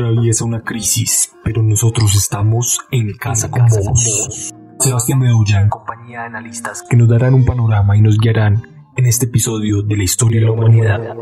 atraviesa 0.00 0.46
una 0.46 0.62
crisis, 0.62 1.32
pero 1.44 1.62
nosotros 1.62 2.14
estamos 2.16 2.80
en 2.90 3.14
casa 3.18 3.50
con 3.50 3.66
vos. 3.66 4.50
Sebastián 4.78 5.20
Bedoya 5.20 5.60
en 5.60 5.68
compañía 5.68 6.20
de 6.20 6.26
analistas 6.26 6.82
que 6.88 6.96
nos 6.96 7.06
darán 7.06 7.34
un 7.34 7.44
panorama 7.44 7.96
y 7.98 8.00
nos 8.00 8.18
guiarán 8.18 8.90
en 8.96 9.06
este 9.06 9.26
episodio 9.26 9.82
de 9.82 9.96
la 9.98 10.02
historia 10.02 10.40
de 10.40 10.46
la 10.46 10.52
humanidad. 10.52 11.16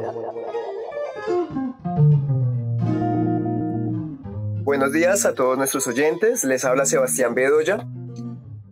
Buenos 4.62 4.92
días 4.92 5.26
a 5.26 5.34
todos 5.34 5.58
nuestros 5.58 5.86
oyentes, 5.88 6.44
les 6.44 6.64
habla 6.64 6.86
Sebastián 6.86 7.34
Bedoya. 7.34 7.84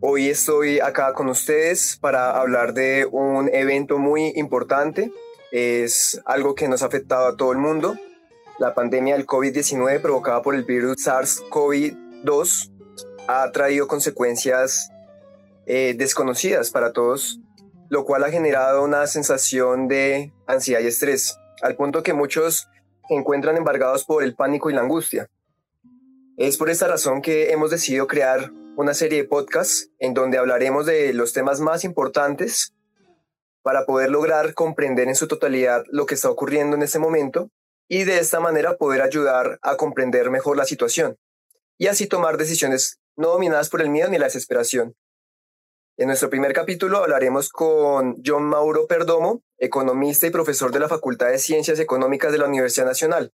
Hoy 0.00 0.28
estoy 0.28 0.78
acá 0.78 1.14
con 1.14 1.28
ustedes 1.28 1.98
para 2.00 2.38
hablar 2.38 2.74
de 2.74 3.08
un 3.10 3.48
evento 3.52 3.98
muy 3.98 4.32
importante. 4.36 5.10
Es 5.50 6.22
algo 6.26 6.54
que 6.54 6.68
nos 6.68 6.82
ha 6.82 6.86
afectado 6.86 7.26
a 7.26 7.36
todo 7.36 7.50
el 7.50 7.58
mundo, 7.58 7.96
la 8.58 8.74
pandemia 8.74 9.16
del 9.16 9.26
COVID-19 9.26 10.00
provocada 10.00 10.40
por 10.40 10.54
el 10.54 10.64
virus 10.64 10.96
SARS-CoV-2 11.06 12.72
ha 13.28 13.50
traído 13.52 13.86
consecuencias 13.86 14.90
eh, 15.66 15.94
desconocidas 15.96 16.70
para 16.70 16.92
todos, 16.92 17.40
lo 17.90 18.04
cual 18.04 18.24
ha 18.24 18.30
generado 18.30 18.82
una 18.82 19.06
sensación 19.06 19.88
de 19.88 20.32
ansiedad 20.46 20.80
y 20.80 20.86
estrés, 20.86 21.38
al 21.60 21.76
punto 21.76 22.02
que 22.02 22.14
muchos 22.14 22.68
se 23.08 23.14
encuentran 23.14 23.56
embargados 23.56 24.04
por 24.04 24.22
el 24.22 24.34
pánico 24.34 24.70
y 24.70 24.74
la 24.74 24.80
angustia. 24.80 25.28
Es 26.38 26.56
por 26.56 26.70
esta 26.70 26.86
razón 26.86 27.20
que 27.20 27.52
hemos 27.52 27.70
decidido 27.70 28.06
crear 28.06 28.52
una 28.76 28.94
serie 28.94 29.22
de 29.22 29.28
podcasts 29.28 29.90
en 29.98 30.14
donde 30.14 30.38
hablaremos 30.38 30.86
de 30.86 31.12
los 31.12 31.32
temas 31.32 31.60
más 31.60 31.84
importantes 31.84 32.74
para 33.62 33.84
poder 33.84 34.10
lograr 34.10 34.54
comprender 34.54 35.08
en 35.08 35.14
su 35.14 35.26
totalidad 35.28 35.84
lo 35.90 36.06
que 36.06 36.14
está 36.14 36.30
ocurriendo 36.30 36.76
en 36.76 36.82
este 36.82 36.98
momento 36.98 37.50
y 37.88 38.04
de 38.04 38.18
esta 38.18 38.40
manera 38.40 38.76
poder 38.76 39.02
ayudar 39.02 39.58
a 39.62 39.76
comprender 39.76 40.30
mejor 40.30 40.56
la 40.56 40.64
situación 40.64 41.16
y 41.78 41.86
así 41.86 42.06
tomar 42.06 42.36
decisiones 42.36 43.00
no 43.16 43.28
dominadas 43.28 43.70
por 43.70 43.80
el 43.80 43.90
miedo 43.90 44.10
ni 44.10 44.18
la 44.18 44.26
desesperación. 44.26 44.94
En 45.98 46.08
nuestro 46.08 46.28
primer 46.28 46.52
capítulo 46.52 46.98
hablaremos 46.98 47.48
con 47.48 48.16
John 48.24 48.44
Mauro 48.44 48.86
Perdomo, 48.86 49.42
economista 49.58 50.26
y 50.26 50.30
profesor 50.30 50.70
de 50.70 50.80
la 50.80 50.88
Facultad 50.88 51.28
de 51.28 51.38
Ciencias 51.38 51.80
Económicas 51.80 52.32
de 52.32 52.38
la 52.38 52.46
Universidad 52.46 52.86
Nacional. 52.86 53.32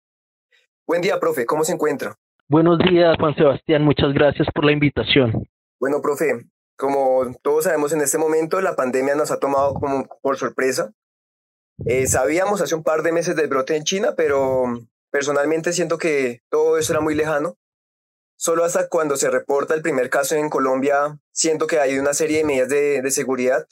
Buen 0.87 1.01
día, 1.01 1.19
profe, 1.19 1.47
¿cómo 1.47 1.65
se 1.65 1.73
encuentra? 1.73 2.17
Buenos 2.49 2.79
días, 2.79 3.17
Juan 3.19 3.35
Sebastián, 3.35 3.85
muchas 3.85 4.13
gracias 4.13 4.49
por 4.55 4.65
la 4.65 4.73
invitación. 4.73 5.49
Bueno, 5.79 6.03
profe, 6.03 6.45
como 6.77 7.35
todos 7.43 7.65
sabemos 7.65 7.93
en 7.93 8.03
este 8.03 8.19
momento, 8.19 8.61
la 8.61 8.77
pandemia 8.77 9.15
nos 9.15 9.31
ha 9.31 9.39
tomado 9.39 9.75
como 9.75 10.07
por 10.21 10.37
sorpresa 10.37 10.93
eh, 11.87 12.07
sabíamos 12.07 12.61
hace 12.61 12.75
un 12.75 12.83
par 12.83 13.03
de 13.03 13.13
meses 13.13 13.37
del 13.37 13.49
brote 13.49 13.77
en 13.77 13.85
China, 13.85 14.15
pero 14.17 14.65
personalmente 15.11 15.73
siento 15.73 15.99
que 15.99 16.43
todo 16.51 16.79
eso 16.79 16.93
era 16.93 17.01
muy 17.01 17.15
lejano. 17.15 17.57
Solo 18.37 18.65
hasta 18.65 18.89
cuando 18.89 19.17
se 19.17 19.31
reporta 19.31 19.75
el 19.75 19.83
primer 19.83 20.09
caso 20.09 20.35
en 20.35 20.49
Colombia, 20.49 21.19
siento 21.33 21.67
que 21.67 21.79
hay 21.79 21.99
una 21.99 22.15
serie 22.15 22.39
de 22.39 22.45
medidas 22.45 22.69
de, 22.69 23.03
de 23.03 23.11
seguridad. 23.11 23.67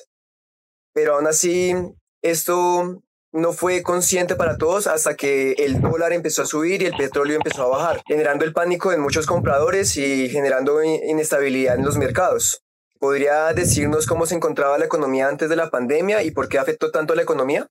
Pero 0.92 1.14
aún 1.14 1.26
así, 1.26 1.74
esto 2.22 3.02
no 3.32 3.52
fue 3.52 3.82
consciente 3.82 4.36
para 4.36 4.56
todos 4.56 4.86
hasta 4.86 5.14
que 5.14 5.52
el 5.52 5.80
dólar 5.80 6.12
empezó 6.12 6.42
a 6.42 6.46
subir 6.46 6.82
y 6.82 6.86
el 6.86 6.96
petróleo 6.96 7.36
empezó 7.36 7.62
a 7.62 7.78
bajar, 7.78 8.02
generando 8.06 8.44
el 8.44 8.52
pánico 8.52 8.92
en 8.92 9.00
muchos 9.00 9.26
compradores 9.26 9.96
y 9.96 10.28
generando 10.28 10.82
inestabilidad 10.82 11.76
en 11.76 11.84
los 11.84 11.96
mercados. 11.96 12.62
¿Podría 12.98 13.52
decirnos 13.52 14.06
cómo 14.06 14.26
se 14.26 14.34
encontraba 14.34 14.78
la 14.78 14.86
economía 14.86 15.28
antes 15.28 15.48
de 15.48 15.56
la 15.56 15.70
pandemia 15.70 16.22
y 16.22 16.30
por 16.30 16.48
qué 16.48 16.58
afectó 16.58 16.90
tanto 16.90 17.12
a 17.12 17.16
la 17.16 17.22
economía? 17.22 17.68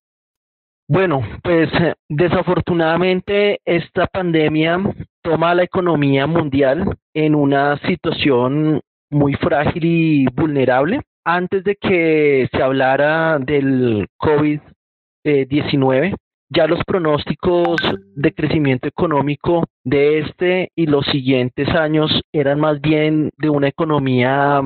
Bueno, 0.89 1.21
pues 1.43 1.69
eh, 1.81 1.95
desafortunadamente 2.07 3.59
esta 3.65 4.07
pandemia 4.07 4.79
toma 5.21 5.51
a 5.51 5.55
la 5.55 5.63
economía 5.63 6.27
mundial 6.27 6.97
en 7.13 7.35
una 7.35 7.77
situación 7.79 8.79
muy 9.09 9.33
frágil 9.33 9.83
y 9.83 10.25
vulnerable. 10.27 11.01
Antes 11.25 11.65
de 11.65 11.75
que 11.75 12.47
se 12.49 12.63
hablara 12.63 13.37
del 13.37 14.07
COVID-19, 14.17 16.15
ya 16.49 16.67
los 16.67 16.81
pronósticos 16.85 17.75
de 18.15 18.33
crecimiento 18.33 18.87
económico 18.87 19.65
de 19.83 20.19
este 20.19 20.71
y 20.73 20.85
los 20.85 21.05
siguientes 21.07 21.67
años 21.67 22.21
eran 22.31 22.61
más 22.61 22.79
bien 22.79 23.31
de 23.37 23.49
una 23.49 23.67
economía 23.67 24.61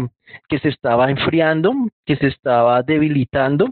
que 0.47 0.59
se 0.59 0.69
estaba 0.69 1.09
enfriando, 1.09 1.73
que 2.05 2.15
se 2.17 2.27
estaba 2.27 2.81
debilitando. 2.83 3.69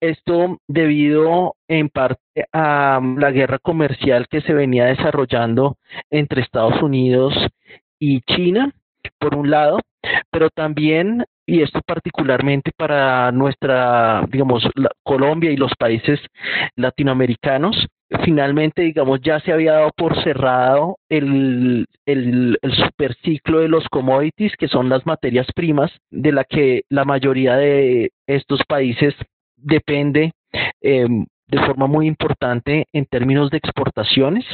Esto 0.00 0.58
debido 0.66 1.54
en 1.68 1.88
parte 1.88 2.20
a 2.52 3.00
la 3.16 3.30
guerra 3.30 3.58
comercial 3.58 4.26
que 4.28 4.40
se 4.40 4.54
venía 4.54 4.86
desarrollando 4.86 5.76
entre 6.10 6.42
Estados 6.42 6.82
Unidos 6.82 7.34
y 7.98 8.20
China, 8.22 8.72
por 9.18 9.34
un 9.34 9.50
lado, 9.50 9.78
pero 10.30 10.50
también, 10.50 11.24
y 11.46 11.62
esto 11.62 11.80
particularmente 11.86 12.72
para 12.76 13.30
nuestra, 13.32 14.24
digamos, 14.28 14.68
Colombia 15.02 15.50
y 15.50 15.56
los 15.56 15.72
países 15.78 16.20
latinoamericanos, 16.76 17.86
finalmente, 18.24 18.82
digamos, 18.82 19.20
ya 19.20 19.40
se 19.40 19.52
había 19.52 19.72
dado 19.72 19.90
por 19.96 20.22
cerrado 20.22 20.98
el, 21.08 21.86
el, 22.06 22.58
el 22.62 22.72
superciclo 22.72 23.60
de 23.60 23.68
los 23.68 23.88
commodities, 23.88 24.56
que 24.56 24.68
son 24.68 24.88
las 24.88 25.04
materias 25.06 25.46
primas, 25.54 25.90
de 26.10 26.32
la 26.32 26.44
que 26.44 26.82
la 26.88 27.04
mayoría 27.04 27.56
de 27.56 28.10
estos 28.26 28.60
países 28.68 29.14
depende 29.56 30.32
em, 30.80 31.26
de 31.48 31.58
forma 31.58 31.86
muy 31.86 32.06
importante 32.06 32.86
en 32.92 33.06
términos 33.06 33.50
de 33.50 33.58
exportaciones. 33.58 34.44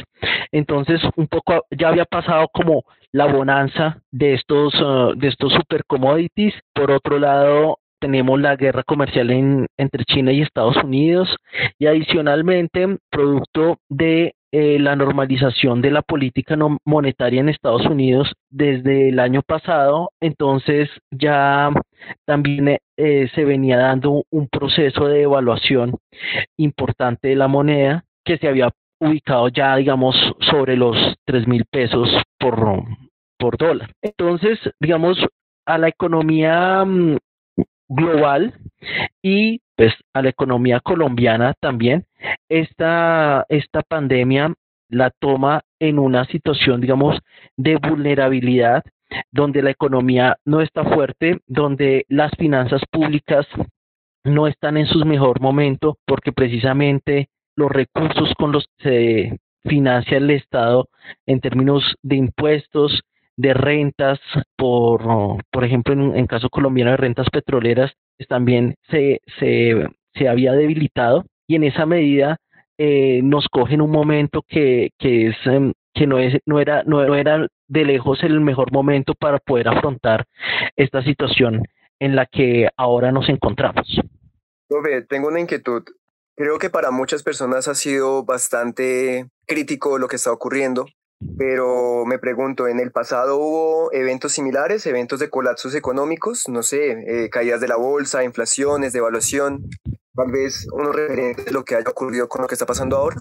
Entonces, 0.51 1.01
un 1.15 1.27
poco 1.27 1.65
ya 1.71 1.89
había 1.89 2.05
pasado 2.05 2.47
como 2.53 2.83
la 3.11 3.25
bonanza 3.25 3.99
de 4.11 4.33
estos, 4.33 4.73
uh, 4.81 5.13
de 5.15 5.27
estos 5.27 5.53
super 5.53 5.83
commodities. 5.85 6.53
Por 6.73 6.91
otro 6.91 7.19
lado, 7.19 7.79
tenemos 8.03 8.37
la 8.37 8.57
guerra 8.57 8.83
comercial 8.83 9.31
entre 9.77 10.03
China 10.03 10.33
y 10.33 10.41
Estados 10.41 10.75
Unidos 10.83 11.37
y 11.79 11.85
adicionalmente, 11.85 12.97
producto 13.09 13.77
de 13.87 14.35
eh, 14.51 14.77
la 14.77 14.97
normalización 14.97 15.81
de 15.81 15.89
la 15.89 16.01
política 16.01 16.57
monetaria 16.83 17.39
en 17.39 17.47
Estados 17.47 17.85
Unidos 17.85 18.33
desde 18.49 19.07
el 19.07 19.19
año 19.19 19.41
pasado, 19.41 20.09
entonces 20.19 20.89
ya 21.11 21.69
también 22.25 22.77
eh, 22.97 23.29
se 23.33 23.45
venía 23.45 23.77
dando 23.77 24.25
un 24.29 24.49
proceso 24.49 25.07
de 25.07 25.21
evaluación 25.21 25.95
importante 26.57 27.29
de 27.29 27.37
la 27.37 27.47
moneda 27.47 28.03
que 28.25 28.37
se 28.37 28.49
había 28.49 28.69
ubicado 28.99 29.47
ya, 29.47 29.77
digamos, 29.77 30.15
sobre 30.41 30.75
los 30.75 30.97
3 31.25 31.47
mil 31.47 31.63
pesos 31.71 32.09
por, 32.37 32.83
por 33.39 33.57
dólar. 33.57 33.91
Entonces, 34.01 34.59
digamos, 34.81 35.17
a 35.65 35.77
la 35.77 35.87
economía 35.87 36.83
mm, 36.83 37.17
global 37.87 38.53
y 39.21 39.61
pues 39.75 39.93
a 40.13 40.21
la 40.21 40.29
economía 40.29 40.79
colombiana 40.79 41.53
también, 41.59 42.05
esta, 42.49 43.45
esta 43.49 43.81
pandemia 43.81 44.53
la 44.89 45.09
toma 45.09 45.61
en 45.79 45.99
una 45.99 46.25
situación, 46.25 46.81
digamos, 46.81 47.19
de 47.57 47.77
vulnerabilidad, 47.77 48.83
donde 49.31 49.61
la 49.61 49.71
economía 49.71 50.37
no 50.45 50.61
está 50.61 50.83
fuerte, 50.83 51.39
donde 51.47 52.05
las 52.09 52.31
finanzas 52.37 52.81
públicas 52.91 53.47
no 54.23 54.47
están 54.47 54.77
en 54.77 54.85
su 54.85 55.03
mejor 55.05 55.41
momento, 55.41 55.97
porque 56.05 56.31
precisamente 56.31 57.29
los 57.55 57.71
recursos 57.71 58.33
con 58.37 58.51
los 58.51 58.67
que 58.77 58.83
se 58.83 59.39
financia 59.69 60.17
el 60.17 60.29
Estado 60.29 60.89
en 61.25 61.39
términos 61.39 61.95
de 62.01 62.15
impuestos, 62.17 63.01
de 63.37 63.53
rentas, 63.53 64.19
por, 64.55 65.01
por 65.51 65.63
ejemplo, 65.63 65.93
en, 65.93 66.15
en 66.15 66.27
caso 66.27 66.49
colombiano 66.49 66.91
de 66.91 66.97
rentas 66.97 67.29
petroleras, 67.31 67.91
pues, 68.17 68.27
también 68.27 68.75
se, 68.89 69.21
se, 69.39 69.87
se 70.13 70.27
había 70.27 70.53
debilitado 70.53 71.25
y 71.47 71.55
en 71.55 71.63
esa 71.63 71.85
medida 71.85 72.37
eh, 72.77 73.21
nos 73.23 73.47
coge 73.49 73.75
en 73.75 73.81
un 73.81 73.91
momento 73.91 74.43
que, 74.47 74.91
que 74.97 75.27
es 75.27 75.35
em, 75.45 75.73
que 75.93 76.07
no 76.07 76.17
es 76.17 76.39
no 76.45 76.59
era 76.59 76.83
no 76.83 77.03
era 77.15 77.47
de 77.67 77.85
lejos 77.85 78.23
el 78.23 78.39
mejor 78.41 78.71
momento 78.71 79.13
para 79.13 79.37
poder 79.37 79.67
afrontar 79.67 80.25
esta 80.75 81.03
situación 81.03 81.63
en 81.99 82.15
la 82.15 82.25
que 82.25 82.69
ahora 82.77 83.11
nos 83.11 83.29
encontramos. 83.29 83.87
tengo 85.07 85.27
una 85.27 85.39
inquietud. 85.39 85.83
Creo 86.35 86.57
que 86.57 86.71
para 86.71 86.89
muchas 86.89 87.21
personas 87.21 87.67
ha 87.67 87.75
sido 87.75 88.25
bastante 88.25 89.27
crítico 89.45 89.99
lo 89.99 90.07
que 90.07 90.15
está 90.15 90.31
ocurriendo 90.31 90.85
pero 91.37 92.05
me 92.05 92.19
pregunto, 92.19 92.67
¿en 92.67 92.79
el 92.79 92.91
pasado 92.91 93.37
hubo 93.37 93.93
eventos 93.93 94.33
similares, 94.33 94.85
eventos 94.85 95.19
de 95.19 95.29
colapsos 95.29 95.75
económicos? 95.75 96.47
No 96.47 96.63
sé, 96.63 96.91
eh, 97.25 97.29
caídas 97.29 97.61
de 97.61 97.67
la 97.67 97.75
bolsa, 97.75 98.23
inflaciones, 98.23 98.93
devaluación, 98.93 99.69
tal 100.15 100.31
vez 100.31 100.67
unos 100.71 100.95
referentes 100.95 101.45
de 101.45 101.51
lo 101.51 101.63
que 101.63 101.75
haya 101.75 101.89
ocurrido 101.89 102.27
con 102.27 102.41
lo 102.41 102.47
que 102.47 102.55
está 102.55 102.65
pasando 102.65 102.97
ahora. 102.97 103.17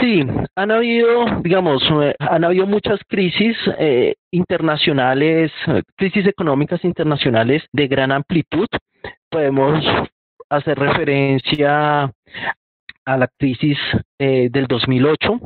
Sí, 0.00 0.24
han 0.56 0.70
habido, 0.70 1.40
digamos, 1.42 1.82
eh, 2.02 2.14
han 2.18 2.44
habido 2.44 2.66
muchas 2.66 2.98
crisis 3.06 3.56
eh, 3.78 4.14
internacionales, 4.30 5.52
crisis 5.96 6.26
económicas 6.26 6.84
internacionales 6.84 7.62
de 7.72 7.88
gran 7.88 8.10
amplitud. 8.10 8.66
Podemos 9.30 9.84
hacer 10.48 10.78
referencia 10.78 12.10
a 13.04 13.16
la 13.16 13.28
crisis 13.38 13.78
del 14.18 14.66
2008, 14.68 15.40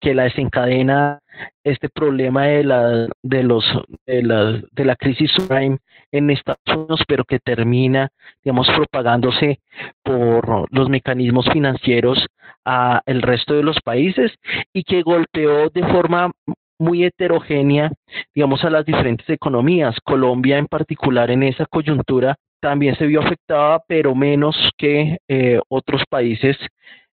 que 0.00 0.14
la 0.14 0.24
desencadena 0.24 1.20
este 1.64 1.88
problema 1.88 2.46
de 2.46 2.64
la 2.64 3.08
de 3.22 3.42
los 3.42 3.64
de 4.06 4.22
la, 4.22 4.60
de 4.72 4.84
la 4.84 4.96
crisis 4.96 5.30
subprime 5.32 5.78
en 6.10 6.30
Estados 6.30 6.60
Unidos, 6.66 7.02
pero 7.06 7.24
que 7.24 7.38
termina, 7.38 8.08
digamos, 8.42 8.68
propagándose 8.74 9.60
por 10.02 10.66
los 10.74 10.88
mecanismos 10.88 11.46
financieros 11.52 12.26
a 12.64 13.02
el 13.06 13.22
resto 13.22 13.54
de 13.54 13.62
los 13.62 13.78
países 13.80 14.32
y 14.72 14.84
que 14.84 15.02
golpeó 15.02 15.68
de 15.70 15.82
forma 15.86 16.30
muy 16.78 17.04
heterogénea, 17.04 17.90
digamos, 18.34 18.64
a 18.64 18.70
las 18.70 18.84
diferentes 18.84 19.28
economías. 19.28 19.96
Colombia 20.04 20.58
en 20.58 20.66
particular 20.66 21.30
en 21.30 21.42
esa 21.42 21.66
coyuntura 21.66 22.36
también 22.60 22.96
se 22.96 23.06
vio 23.06 23.20
afectada, 23.20 23.82
pero 23.86 24.14
menos 24.14 24.56
que 24.76 25.18
eh, 25.28 25.60
otros 25.68 26.02
países 26.08 26.56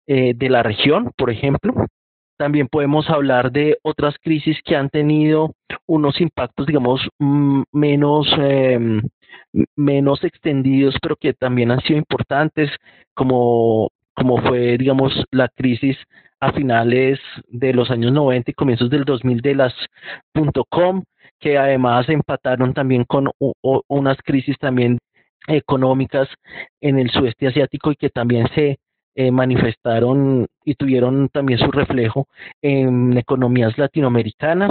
eh, 0.06 0.34
de 0.34 0.48
la 0.50 0.62
región, 0.62 1.12
por 1.16 1.30
ejemplo. 1.30 1.74
También 2.42 2.66
podemos 2.66 3.08
hablar 3.08 3.52
de 3.52 3.78
otras 3.82 4.16
crisis 4.20 4.58
que 4.64 4.74
han 4.74 4.90
tenido 4.90 5.54
unos 5.86 6.20
impactos, 6.20 6.66
digamos, 6.66 7.00
mm, 7.20 7.62
menos, 7.70 8.26
em, 8.36 9.00
menos 9.76 10.24
extendidos, 10.24 10.96
pero 11.00 11.14
que 11.14 11.34
también 11.34 11.70
han 11.70 11.80
sido 11.82 12.00
importantes, 12.00 12.68
como, 13.14 13.90
como 14.12 14.38
fue, 14.38 14.76
digamos, 14.76 15.12
la 15.30 15.46
crisis 15.50 15.96
a 16.40 16.50
finales 16.50 17.20
de 17.46 17.74
los 17.74 17.92
años 17.92 18.10
90 18.10 18.50
y 18.50 18.54
comienzos 18.54 18.90
del 18.90 19.04
2000 19.04 19.40
de 19.40 19.54
las 19.54 19.72
.com, 20.68 21.04
que 21.38 21.58
además 21.58 22.08
empataron 22.08 22.74
también 22.74 23.04
con 23.04 23.30
unas 23.86 24.16
crisis 24.24 24.58
también 24.58 24.98
económicas 25.46 26.28
en 26.80 26.98
el 26.98 27.08
sudeste 27.10 27.46
asiático 27.46 27.92
y 27.92 27.96
que 27.96 28.10
también 28.10 28.48
se 28.52 28.80
eh, 29.14 29.30
manifestaron 29.30 30.46
y 30.64 30.74
tuvieron 30.74 31.28
también 31.28 31.58
su 31.58 31.70
reflejo 31.70 32.28
en 32.62 33.16
economías 33.16 33.76
latinoamericanas. 33.76 34.70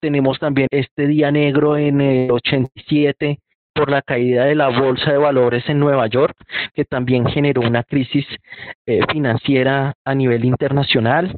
Tenemos 0.00 0.38
también 0.38 0.68
este 0.70 1.06
día 1.06 1.30
negro 1.30 1.76
en 1.76 2.00
el 2.00 2.30
87 2.30 3.38
por 3.74 3.90
la 3.90 4.02
caída 4.02 4.44
de 4.44 4.54
la 4.54 4.68
bolsa 4.68 5.12
de 5.12 5.18
valores 5.18 5.68
en 5.68 5.78
Nueva 5.78 6.06
York, 6.06 6.36
que 6.74 6.84
también 6.84 7.26
generó 7.26 7.62
una 7.62 7.84
crisis 7.84 8.26
eh, 8.86 9.00
financiera 9.10 9.94
a 10.04 10.14
nivel 10.14 10.44
internacional. 10.44 11.36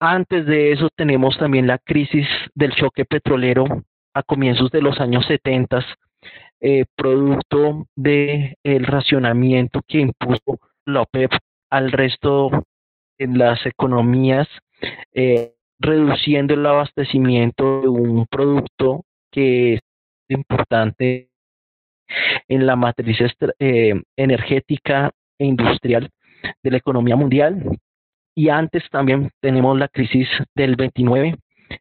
Antes 0.00 0.46
de 0.46 0.72
eso 0.72 0.88
tenemos 0.94 1.36
también 1.38 1.66
la 1.66 1.78
crisis 1.78 2.26
del 2.54 2.72
choque 2.72 3.04
petrolero 3.04 3.66
a 4.14 4.22
comienzos 4.22 4.70
de 4.70 4.82
los 4.82 5.00
años 5.00 5.26
70, 5.26 5.84
eh, 6.60 6.84
producto 6.96 7.86
del 7.94 8.56
el 8.64 8.84
racionamiento 8.84 9.80
que 9.86 10.00
impuso 10.00 10.58
la 10.86 11.02
OPEP 11.02 11.30
al 11.70 11.92
resto 11.92 12.50
en 13.18 13.38
las 13.38 13.64
economías, 13.66 14.48
eh, 15.12 15.54
reduciendo 15.78 16.54
el 16.54 16.66
abastecimiento 16.66 17.82
de 17.82 17.88
un 17.88 18.26
producto 18.26 19.04
que 19.30 19.74
es 19.74 19.80
importante 20.28 21.30
en 22.48 22.66
la 22.66 22.76
matriz 22.76 23.18
eh, 23.58 23.94
energética 24.16 25.10
e 25.38 25.44
industrial 25.44 26.10
de 26.62 26.70
la 26.70 26.78
economía 26.78 27.16
mundial. 27.16 27.78
Y 28.34 28.48
antes 28.48 28.84
también 28.90 29.30
tenemos 29.40 29.78
la 29.78 29.88
crisis 29.88 30.28
del 30.54 30.76
29, 30.76 31.36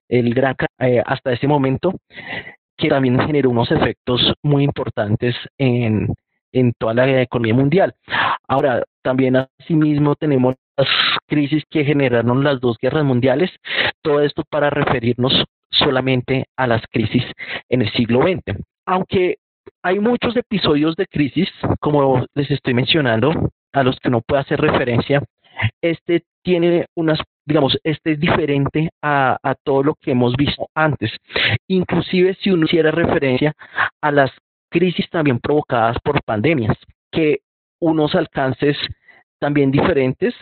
el 0.10 0.34
gran, 0.34 0.56
eh, 0.80 1.02
hasta 1.06 1.32
ese 1.32 1.48
momento, 1.48 1.94
que 2.76 2.90
también 2.90 3.20
generó 3.20 3.50
unos 3.50 3.72
efectos 3.72 4.34
muy 4.44 4.64
importantes 4.64 5.36
en, 5.58 6.14
en 6.60 6.74
toda 6.78 6.94
la 6.94 7.22
economía 7.22 7.54
mundial. 7.54 7.96
Ahora, 8.48 8.84
también 9.04 9.36
asimismo 9.60 10.16
tenemos 10.16 10.56
las 10.78 10.88
crisis 11.28 11.64
que 11.70 11.84
generaron 11.84 12.44
las 12.44 12.60
dos 12.60 12.78
guerras 12.82 13.04
mundiales, 13.04 13.52
todo 14.02 14.22
esto 14.22 14.44
para 14.50 14.70
referirnos 14.70 15.46
solamente 15.72 16.46
a 16.56 16.68
las 16.68 16.82
crisis 16.92 17.24
en 17.70 17.82
el 17.82 17.92
siglo 17.92 18.22
XX. 18.22 18.58
Aunque 18.86 19.38
hay 19.84 20.00
muchos 20.00 20.36
episodios 20.36 20.96
de 20.96 21.08
crisis, 21.08 21.50
como 21.80 22.26
les 22.36 22.50
estoy 22.52 22.74
mencionando, 22.74 23.52
a 23.74 23.84
los 23.84 24.00
que 24.00 24.10
no 24.10 24.22
puedo 24.22 24.42
hacer 24.42 24.60
referencia, 24.60 25.22
este 25.82 26.24
tiene 26.44 26.86
unas, 26.96 27.20
digamos, 27.46 27.78
este 27.84 28.14
es 28.14 28.20
diferente 28.20 28.90
a, 29.02 29.38
a, 29.44 29.56
todo 29.56 29.84
lo 29.84 29.96
que 29.96 30.12
hemos 30.12 30.36
visto 30.36 30.68
antes. 30.74 31.12
Inclusive 31.68 32.38
si 32.42 32.52
uno 32.52 32.66
hiciera 32.66 32.92
referencia 32.92 33.54
a 34.02 34.12
las 34.12 34.32
crisis 34.70 35.10
también 35.10 35.40
provocadas 35.40 35.98
por 36.04 36.22
pandemias, 36.24 36.78
que 37.12 37.40
unos 37.80 38.16
alcances 38.16 38.78
también 39.40 39.72
diferentes, 39.72 40.34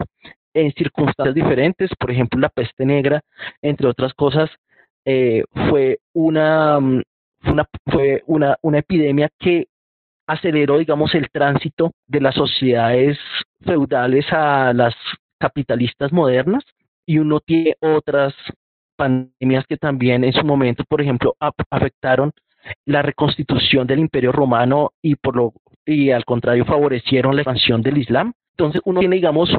en 0.54 0.72
circunstancias 0.74 1.36
diferentes, 1.36 1.92
por 2.00 2.12
ejemplo 2.12 2.40
la 2.40 2.50
peste 2.50 2.86
negra, 2.86 3.22
entre 3.62 3.88
otras 3.88 4.14
cosas, 4.14 4.50
eh, 5.04 5.44
fue 5.70 6.00
una, 6.14 6.80
mm, 6.80 7.02
una, 7.48 7.68
fue 7.86 8.24
una, 8.26 8.58
una 8.62 8.80
epidemia 8.80 9.30
que 9.38 9.68
aceleró, 10.28 10.80
digamos, 10.80 11.14
el 11.14 11.30
tránsito 11.30 11.92
de 12.08 12.22
las 12.22 12.36
sociedades 12.36 13.20
feudales 13.64 14.26
a 14.32 14.74
las 14.74 14.96
capitalistas 15.40 16.12
modernas 16.12 16.64
y 17.06 17.20
uno 17.20 17.40
tiene 17.40 17.76
otras 17.82 18.34
pandemias 18.96 19.66
que 19.68 19.78
también 19.78 20.24
en 20.24 20.34
su 20.34 20.44
momento, 20.44 20.84
por 20.88 21.02
ejemplo, 21.02 21.36
afectaron 21.70 22.32
la 22.86 23.02
reconstitución 23.02 23.88
del 23.88 24.00
Imperio 24.00 24.32
Romano 24.32 24.92
y 25.02 25.16
por 25.16 25.36
lo 25.36 25.54
y 25.86 26.12
al 26.12 26.26
contrario 26.26 26.66
favorecieron 26.66 27.36
la 27.36 27.44
expansión 27.44 27.82
del 27.82 28.00
Islam. 28.00 28.34
Entonces 28.58 28.82
uno 28.86 29.00
tiene, 29.00 29.18
digamos, 29.18 29.56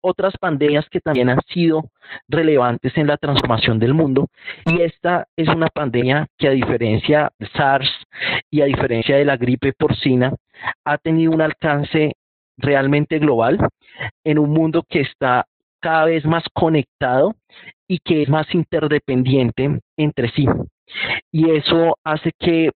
otras 0.00 0.34
pandemias 0.38 0.88
que 0.90 1.00
también 1.00 1.28
han 1.28 1.40
sido 1.48 1.90
relevantes 2.28 2.96
en 2.96 3.06
la 3.06 3.16
transformación 3.16 3.78
del 3.78 3.94
mundo 3.94 4.28
y 4.66 4.82
esta 4.82 5.28
es 5.36 5.48
una 5.48 5.68
pandemia 5.68 6.26
que 6.38 6.48
a 6.48 6.52
diferencia 6.52 7.30
de 7.38 7.46
SARS 7.48 7.90
y 8.50 8.62
a 8.62 8.66
diferencia 8.66 9.16
de 9.16 9.24
la 9.24 9.36
gripe 9.36 9.72
porcina 9.72 10.34
ha 10.84 10.98
tenido 10.98 11.32
un 11.32 11.40
alcance 11.40 12.14
realmente 12.56 13.18
global 13.18 13.58
en 14.24 14.38
un 14.38 14.50
mundo 14.50 14.84
que 14.88 15.00
está 15.00 15.46
cada 15.80 16.06
vez 16.06 16.24
más 16.24 16.44
conectado 16.52 17.34
y 17.92 17.98
que 17.98 18.22
es 18.22 18.28
más 18.30 18.46
interdependiente 18.54 19.80
entre 19.98 20.30
sí. 20.30 20.46
Y 21.30 21.50
eso 21.50 21.98
hace 22.02 22.32
que 22.38 22.70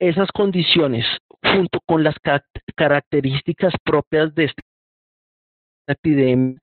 esas 0.00 0.28
condiciones, 0.32 1.06
junto 1.40 1.78
con 1.86 2.02
las 2.02 2.16
características 2.74 3.72
propias 3.84 4.34
de 4.34 4.46
esta 4.46 4.62
epidemia, 5.86 6.58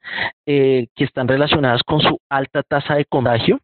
eh, 0.46 0.88
que 0.96 1.06
están 1.06 1.30
relacionadas 1.30 1.82
con 1.84 2.02
su 2.02 2.20
alta 2.28 2.62
tasa 2.62 2.96
de 2.96 3.06
contagio 3.06 3.62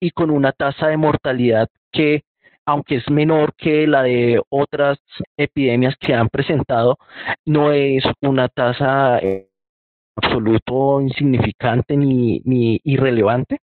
y 0.00 0.10
con 0.10 0.32
una 0.32 0.50
tasa 0.50 0.88
de 0.88 0.96
mortalidad 0.96 1.68
que, 1.92 2.24
aunque 2.64 2.96
es 2.96 3.08
menor 3.08 3.54
que 3.54 3.86
la 3.86 4.02
de 4.02 4.42
otras 4.48 4.98
epidemias 5.36 5.94
que 6.00 6.14
han 6.14 6.30
presentado, 6.30 6.98
no 7.44 7.70
es 7.70 8.02
una 8.22 8.48
tasa 8.48 9.20
eh, 9.20 9.45
absoluto 10.16 11.00
insignificante 11.00 11.96
ni, 11.96 12.40
irrelevante, 12.84 13.58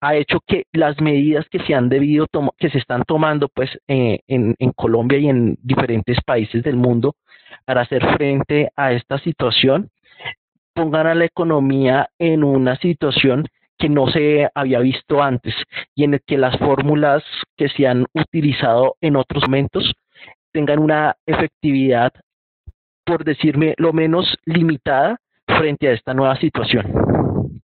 ha 0.00 0.14
hecho 0.14 0.40
que 0.46 0.64
las 0.72 1.00
medidas 1.00 1.46
que 1.50 1.58
se 1.60 1.74
han 1.74 1.88
debido 1.88 2.26
que 2.58 2.70
se 2.70 2.78
están 2.78 3.02
tomando 3.06 3.48
pues 3.48 3.70
eh, 3.88 4.20
en, 4.28 4.54
en, 4.58 4.72
Colombia 4.72 5.18
y 5.18 5.28
en 5.28 5.58
diferentes 5.62 6.18
países 6.24 6.62
del 6.62 6.76
mundo 6.76 7.16
para 7.64 7.82
hacer 7.82 8.04
frente 8.16 8.70
a 8.76 8.92
esta 8.92 9.18
situación 9.18 9.90
pongan 10.74 11.08
a 11.08 11.14
la 11.14 11.24
economía 11.24 12.08
en 12.18 12.44
una 12.44 12.76
situación 12.76 13.46
que 13.80 13.88
no 13.88 14.08
se 14.08 14.48
había 14.54 14.78
visto 14.78 15.22
antes 15.22 15.54
y 15.94 16.04
en 16.04 16.14
el 16.14 16.20
que 16.24 16.38
las 16.38 16.56
fórmulas 16.58 17.24
que 17.56 17.68
se 17.68 17.86
han 17.86 18.06
utilizado 18.14 18.96
en 19.00 19.16
otros 19.16 19.42
momentos 19.44 19.92
tengan 20.52 20.78
una 20.78 21.16
efectividad, 21.26 22.12
por 23.04 23.24
decirme 23.24 23.74
lo 23.78 23.92
menos 23.92 24.36
limitada, 24.44 25.18
frente 25.60 25.88
a 25.88 25.92
esta 25.92 26.14
nueva 26.14 26.36
situación? 26.36 27.60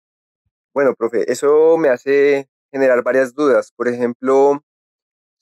Bueno, 0.75 0.95
profe, 0.95 1.25
eso 1.33 1.79
me 1.79 1.89
hace 1.89 2.47
generar 2.71 3.03
varias 3.03 3.35
dudas. 3.35 3.73
Por 3.75 3.89
ejemplo, 3.89 4.61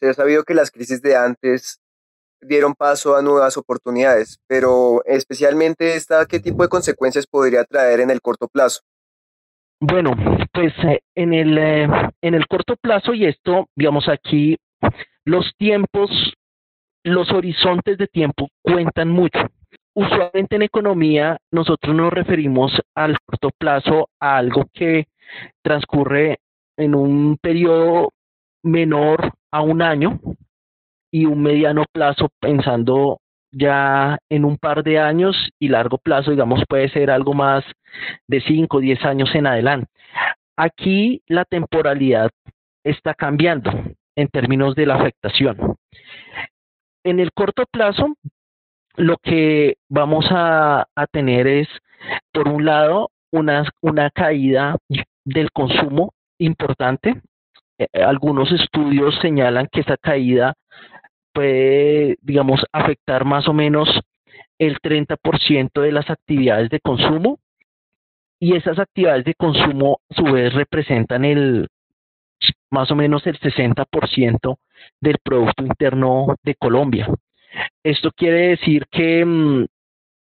se 0.00 0.10
ha 0.10 0.14
sabido 0.14 0.44
que 0.44 0.54
las 0.54 0.70
crisis 0.70 1.02
de 1.02 1.16
antes 1.16 1.80
dieron 2.40 2.74
paso 2.74 3.16
a 3.16 3.22
nuevas 3.22 3.56
oportunidades, 3.56 4.38
pero 4.46 5.02
especialmente 5.04 5.96
esta, 5.96 6.26
¿qué 6.26 6.38
tipo 6.38 6.62
de 6.62 6.68
consecuencias 6.68 7.26
podría 7.26 7.64
traer 7.64 7.98
en 7.98 8.10
el 8.10 8.20
corto 8.20 8.46
plazo? 8.46 8.82
Bueno, 9.80 10.12
pues 10.52 10.72
eh, 10.84 11.00
en 11.16 11.34
el, 11.34 11.58
eh, 11.58 11.88
en 12.22 12.34
el 12.34 12.46
corto 12.46 12.76
plazo, 12.76 13.14
y 13.14 13.26
esto, 13.26 13.68
digamos 13.74 14.08
aquí, 14.08 14.56
los 15.24 15.52
tiempos, 15.58 16.10
los 17.02 17.32
horizontes 17.32 17.98
de 17.98 18.06
tiempo 18.06 18.48
cuentan 18.62 19.08
mucho. 19.08 19.40
Usualmente 19.94 20.56
en 20.56 20.62
economía 20.62 21.38
nosotros 21.52 21.94
nos 21.94 22.12
referimos 22.12 22.72
al 22.96 23.16
corto 23.20 23.50
plazo 23.56 24.08
a 24.20 24.36
algo 24.36 24.66
que 24.72 25.06
transcurre 25.62 26.38
en 26.76 26.94
un 26.94 27.38
periodo 27.40 28.12
menor 28.64 29.32
a 29.52 29.60
un 29.60 29.82
año 29.82 30.20
y 31.12 31.26
un 31.26 31.42
mediano 31.42 31.84
plazo 31.92 32.28
pensando 32.40 33.20
ya 33.52 34.18
en 34.28 34.44
un 34.44 34.58
par 34.58 34.82
de 34.82 34.98
años 34.98 35.36
y 35.60 35.68
largo 35.68 35.98
plazo, 35.98 36.32
digamos, 36.32 36.64
puede 36.68 36.88
ser 36.88 37.08
algo 37.08 37.34
más 37.34 37.64
de 38.26 38.40
5 38.40 38.76
o 38.76 38.80
10 38.80 39.04
años 39.04 39.32
en 39.34 39.46
adelante. 39.46 39.88
Aquí 40.56 41.22
la 41.28 41.44
temporalidad 41.44 42.30
está 42.84 43.14
cambiando 43.14 43.70
en 44.16 44.28
términos 44.28 44.74
de 44.74 44.86
la 44.86 44.96
afectación. 44.96 45.76
En 47.04 47.20
el 47.20 47.32
corto 47.32 47.64
plazo, 47.70 48.16
lo 48.96 49.16
que 49.18 49.76
vamos 49.88 50.26
a, 50.30 50.86
tener 51.10 51.46
es, 51.46 51.68
por 52.32 52.48
un 52.48 52.64
lado, 52.64 53.10
una, 53.30 53.64
caída 54.14 54.76
del 55.24 55.50
consumo 55.52 56.12
importante. 56.38 57.20
Eh, 57.78 57.86
algunos 58.02 58.52
estudios 58.52 59.16
señalan 59.20 59.68
que 59.70 59.80
esa 59.80 59.96
caída 59.96 60.54
puede, 61.32 62.16
digamos, 62.22 62.64
afectar 62.72 63.24
más 63.24 63.48
o 63.48 63.52
menos 63.52 63.88
el 64.58 64.78
30% 64.80 65.80
de 65.80 65.92
las 65.92 66.08
actividades 66.08 66.70
de 66.70 66.80
consumo 66.80 67.38
y 68.38 68.54
esas 68.56 68.78
actividades 68.78 69.24
de 69.24 69.34
consumo 69.34 70.00
a 70.10 70.14
su 70.14 70.24
vez 70.24 70.54
representan 70.54 71.24
el 71.24 71.68
más 72.70 72.90
o 72.90 72.94
menos 72.94 73.26
el 73.26 73.38
60% 73.38 74.56
del 75.00 75.18
Producto 75.22 75.64
Interno 75.64 76.36
de 76.42 76.54
Colombia. 76.54 77.08
Esto 77.82 78.10
quiere 78.16 78.48
decir 78.48 78.86
que 78.90 79.24
mm, 79.24 79.66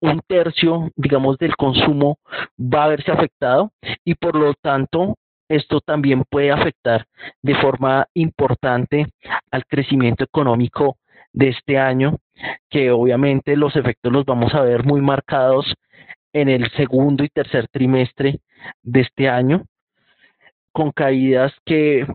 un 0.02 0.20
tercio, 0.26 0.90
digamos, 0.96 1.38
del 1.38 1.56
consumo 1.56 2.18
va 2.58 2.84
a 2.84 2.88
verse 2.88 3.12
afectado 3.12 3.70
y 4.04 4.14
por 4.14 4.36
lo 4.36 4.54
tanto 4.54 5.16
esto 5.48 5.80
también 5.80 6.24
puede 6.30 6.52
afectar 6.52 7.06
de 7.42 7.54
forma 7.56 8.06
importante 8.14 9.06
al 9.50 9.66
crecimiento 9.66 10.24
económico 10.24 10.96
de 11.32 11.48
este 11.48 11.76
año, 11.78 12.18
que 12.68 12.90
obviamente 12.90 13.56
los 13.56 13.74
efectos 13.76 14.12
los 14.12 14.24
vamos 14.24 14.54
a 14.54 14.62
ver 14.62 14.84
muy 14.84 15.00
marcados 15.00 15.74
en 16.32 16.48
el 16.48 16.70
segundo 16.72 17.24
y 17.24 17.28
tercer 17.28 17.66
trimestre 17.68 18.40
de 18.82 19.00
este 19.00 19.28
año, 19.28 19.64
con 20.72 20.92
caídas 20.92 21.52
que 21.64 22.06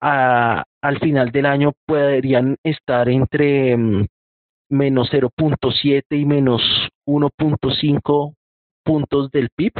al 0.00 1.00
final 1.00 1.32
del 1.32 1.46
año 1.46 1.72
podrían 1.86 2.56
estar 2.62 3.08
entre 3.08 3.76
mm, 3.76 4.06
menos 4.68 5.10
0.7 5.10 6.02
y 6.10 6.24
menos 6.24 6.62
1.5 7.06 8.34
puntos 8.84 9.30
del 9.30 9.50
PIB. 9.54 9.72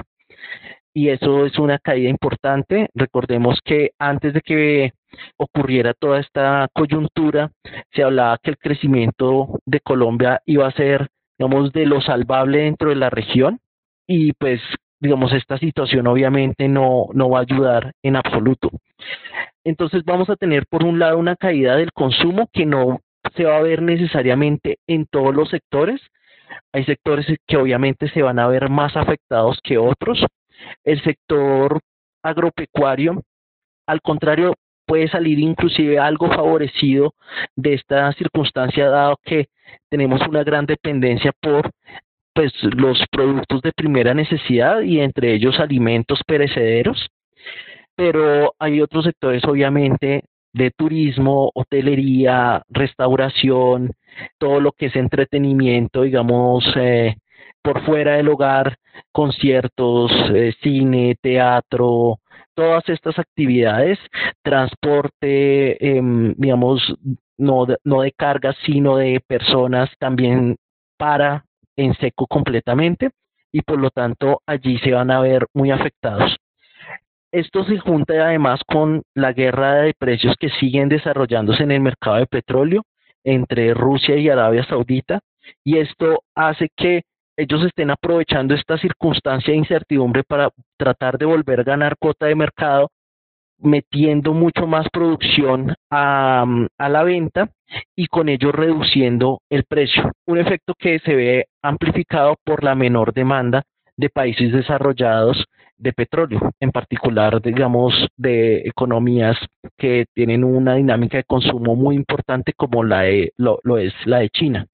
Y 0.95 1.11
eso 1.11 1.45
es 1.45 1.59
una 1.59 1.79
caída 1.79 2.09
importante. 2.09 2.89
Recordemos 2.95 3.61
que 3.63 3.91
antes 3.99 4.33
de 4.33 4.41
que 4.41 4.93
ocurriera 5.37 5.93
toda 5.93 6.21
esta 6.21 6.69
coyuntura, 6.73 7.53
se 7.93 8.03
hablaba 8.03 8.39
que 8.39 8.51
el 8.51 8.59
crecimiento 8.59 9.59
de 9.67 9.81
Colombia 9.81 10.41
iba 10.47 10.67
a 10.67 10.73
ser, 10.73 11.09
digamos, 11.39 11.73
de 11.73 11.85
lo 11.85 12.01
salvable 12.01 12.61
dentro 12.61 12.89
de 12.89 12.97
la 12.97 13.11
región. 13.11 13.61
Y 14.07 14.33
pues, 14.35 14.61
digamos, 15.01 15.33
esta 15.35 15.59
situación 15.59 16.07
obviamente 16.07 16.67
no, 16.67 17.09
no 17.13 17.29
va 17.29 17.41
a 17.41 17.43
ayudar 17.43 17.93
en 18.03 18.17
absoluto. 18.17 18.71
Entonces 19.65 20.05
vamos 20.05 20.31
a 20.31 20.37
tener 20.37 20.65
por 20.67 20.85
un 20.85 20.99
lado 20.99 21.19
una 21.19 21.37
caída 21.37 21.77
del 21.77 21.93
consumo 21.93 22.49
que 22.53 22.65
no 22.65 23.01
se 23.37 23.45
va 23.45 23.59
a 23.59 23.63
ver 23.63 23.83
necesariamente 23.83 24.79
en 24.87 25.07
todos 25.07 25.35
los 25.35 25.51
sectores. 25.51 26.01
Hay 26.73 26.85
sectores 26.85 27.27
que 27.47 27.57
obviamente 27.57 28.09
se 28.11 28.23
van 28.23 28.39
a 28.39 28.49
ver 28.49 28.71
más 28.71 28.97
afectados 28.97 29.59
que 29.63 29.79
otros. 29.79 30.25
El 30.85 31.03
sector 31.03 31.81
agropecuario, 32.23 33.23
al 33.87 34.01
contrario, 34.01 34.55
puede 34.87 35.09
salir 35.09 35.39
inclusive 35.39 35.99
algo 35.99 36.29
favorecido 36.29 37.15
de 37.57 37.75
esta 37.75 38.13
circunstancia, 38.13 38.89
dado 38.89 39.17
que 39.25 39.47
tenemos 39.91 40.21
una 40.29 40.45
gran 40.45 40.65
dependencia 40.65 41.33
por 41.41 41.71
pues, 42.33 42.53
los 42.63 43.03
productos 43.11 43.63
de 43.63 43.73
primera 43.73 44.15
necesidad 44.15 44.81
y 44.81 45.01
entre 45.01 45.35
ellos 45.35 45.59
alimentos 45.59 46.21
perecederos. 46.27 47.09
Pero 47.97 48.55
hay 48.59 48.81
otros 48.81 49.05
sectores, 49.05 49.43
obviamente, 49.45 50.23
de 50.57 50.71
turismo, 50.71 51.51
hotelería, 51.55 52.63
restauración, 52.69 53.93
todo 54.39 54.61
lo 54.61 54.73
que 54.73 54.87
es 54.87 54.97
entretenimiento, 54.97 56.03
digamos, 56.03 56.65
eh, 56.77 57.17
por 57.63 57.85
fuera 57.85 58.17
del 58.17 58.29
hogar, 58.29 58.77
conciertos, 59.13 60.11
eh, 60.35 60.55
cine, 60.63 61.17
teatro, 61.21 62.19
todas 62.55 62.89
estas 62.89 63.19
actividades, 63.19 63.99
transporte, 64.43 65.97
em, 65.99 66.35
digamos, 66.39 66.81
no 67.39 67.67
no 67.85 68.01
de 68.01 68.13
cargas, 68.13 68.57
sino 68.65 68.97
de 68.97 69.21
personas, 69.27 69.91
también 69.99 70.57
para 70.97 71.45
en 71.77 71.95
seco 71.97 72.27
completamente 72.27 73.11
y 73.53 73.63
por 73.63 73.79
lo 73.79 73.91
tanto 73.91 74.41
allí 74.47 74.79
se 74.79 74.93
van 74.93 75.11
a 75.11 75.21
ver 75.21 75.47
muy 75.55 75.71
afectados. 75.71 76.37
Esto 77.37 77.65
se 77.65 77.77
junta 77.77 78.15
además 78.15 78.61
con 78.67 79.03
la 79.15 79.35
guerra 79.35 79.83
de 79.83 79.93
precios 79.93 80.37
que 80.41 80.49
siguen 80.49 80.89
desarrollándose 80.89 81.65
en 81.65 81.71
el 81.71 81.83
mercado 81.83 82.17
de 82.17 82.27
petróleo 82.27 82.83
entre 83.25 83.75
Rusia 83.75 84.17
y 84.17 84.31
Arabia 84.31 84.65
Saudita 84.65 85.21
y 85.63 85.77
esto 85.77 86.23
hace 86.35 86.71
que 86.75 87.03
ellos 87.37 87.63
estén 87.63 87.91
aprovechando 87.91 88.55
esta 88.55 88.79
circunstancia 88.79 89.53
de 89.53 89.59
incertidumbre 89.59 90.25
para 90.25 90.49
tratar 90.79 91.19
de 91.19 91.27
volver 91.27 91.61
a 91.61 91.65
ganar 91.65 91.99
cuota 91.99 92.25
de 92.25 92.35
mercado, 92.35 92.89
metiendo 93.59 94.33
mucho 94.33 94.67
más 94.67 94.87
producción 94.91 95.75
a, 95.91 96.43
a, 96.79 96.89
la 96.89 97.03
venta 97.03 97.51
y 97.95 98.07
con 98.07 98.31
ello 98.31 98.51
reduciendo 98.51 99.41
el 99.51 99.65
precio. 99.65 100.11
Un 100.27 100.39
efecto 100.39 100.73
que 100.79 101.01
se 101.01 101.15
ve 101.15 101.45
amplificado 101.61 102.37
por 102.47 102.65
la 102.65 102.75
menor 102.75 103.13
demanda 103.13 103.63
de 103.97 104.11
países 104.11 104.53
desarrollados 104.53 105.45
de 105.79 105.93
petróleo, 105.93 106.53
en 106.61 106.71
particular, 106.71 107.41
digamos, 107.43 107.93
de 108.17 108.59
economías 108.61 109.37
que 109.77 110.07
tienen 110.15 110.45
una 110.45 110.75
dinámica 110.75 111.19
de 111.19 111.25
consumo 111.25 111.77
muy 111.77 111.97
importante 111.97 112.53
como 112.55 112.83
la 112.83 113.05
lo, 113.37 113.61
lo 113.63 113.79
es 113.79 113.93
la 114.07 114.19
de 114.21 114.31
China. 114.31 114.67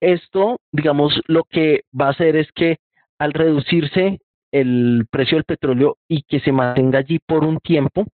Esto, 0.00 0.58
digamos, 0.72 1.20
lo 1.26 1.44
que 1.44 1.82
va 1.98 2.06
a 2.06 2.10
hacer 2.10 2.36
es 2.36 2.50
que 2.52 2.78
al 3.18 3.32
reducirse 3.32 4.20
el 4.52 5.06
precio 5.10 5.36
del 5.36 5.44
petróleo 5.44 5.96
y 6.08 6.22
que 6.22 6.40
se 6.40 6.52
mantenga 6.52 7.00
allí 7.00 7.18
por 7.18 7.44
un 7.44 7.58
tiempo, 7.58 8.06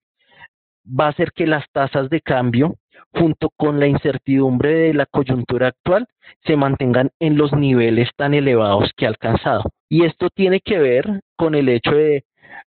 va 0.86 1.06
a 1.06 1.10
hacer 1.10 1.32
que 1.32 1.46
las 1.46 1.64
tasas 1.72 2.10
de 2.10 2.20
cambio, 2.20 2.76
junto 3.12 3.50
con 3.56 3.78
la 3.78 3.86
incertidumbre 3.86 4.74
de 4.74 4.94
la 4.94 5.06
coyuntura 5.06 5.68
actual, 5.68 6.06
se 6.44 6.56
mantengan 6.56 7.10
en 7.20 7.36
los 7.36 7.52
niveles 7.52 8.10
tan 8.16 8.34
elevados 8.34 8.90
que 8.96 9.06
ha 9.06 9.08
alcanzado. 9.08 9.64
Y 9.94 10.04
esto 10.04 10.28
tiene 10.28 10.58
que 10.58 10.76
ver 10.76 11.20
con 11.36 11.54
el 11.54 11.68
hecho 11.68 11.92
de 11.92 12.24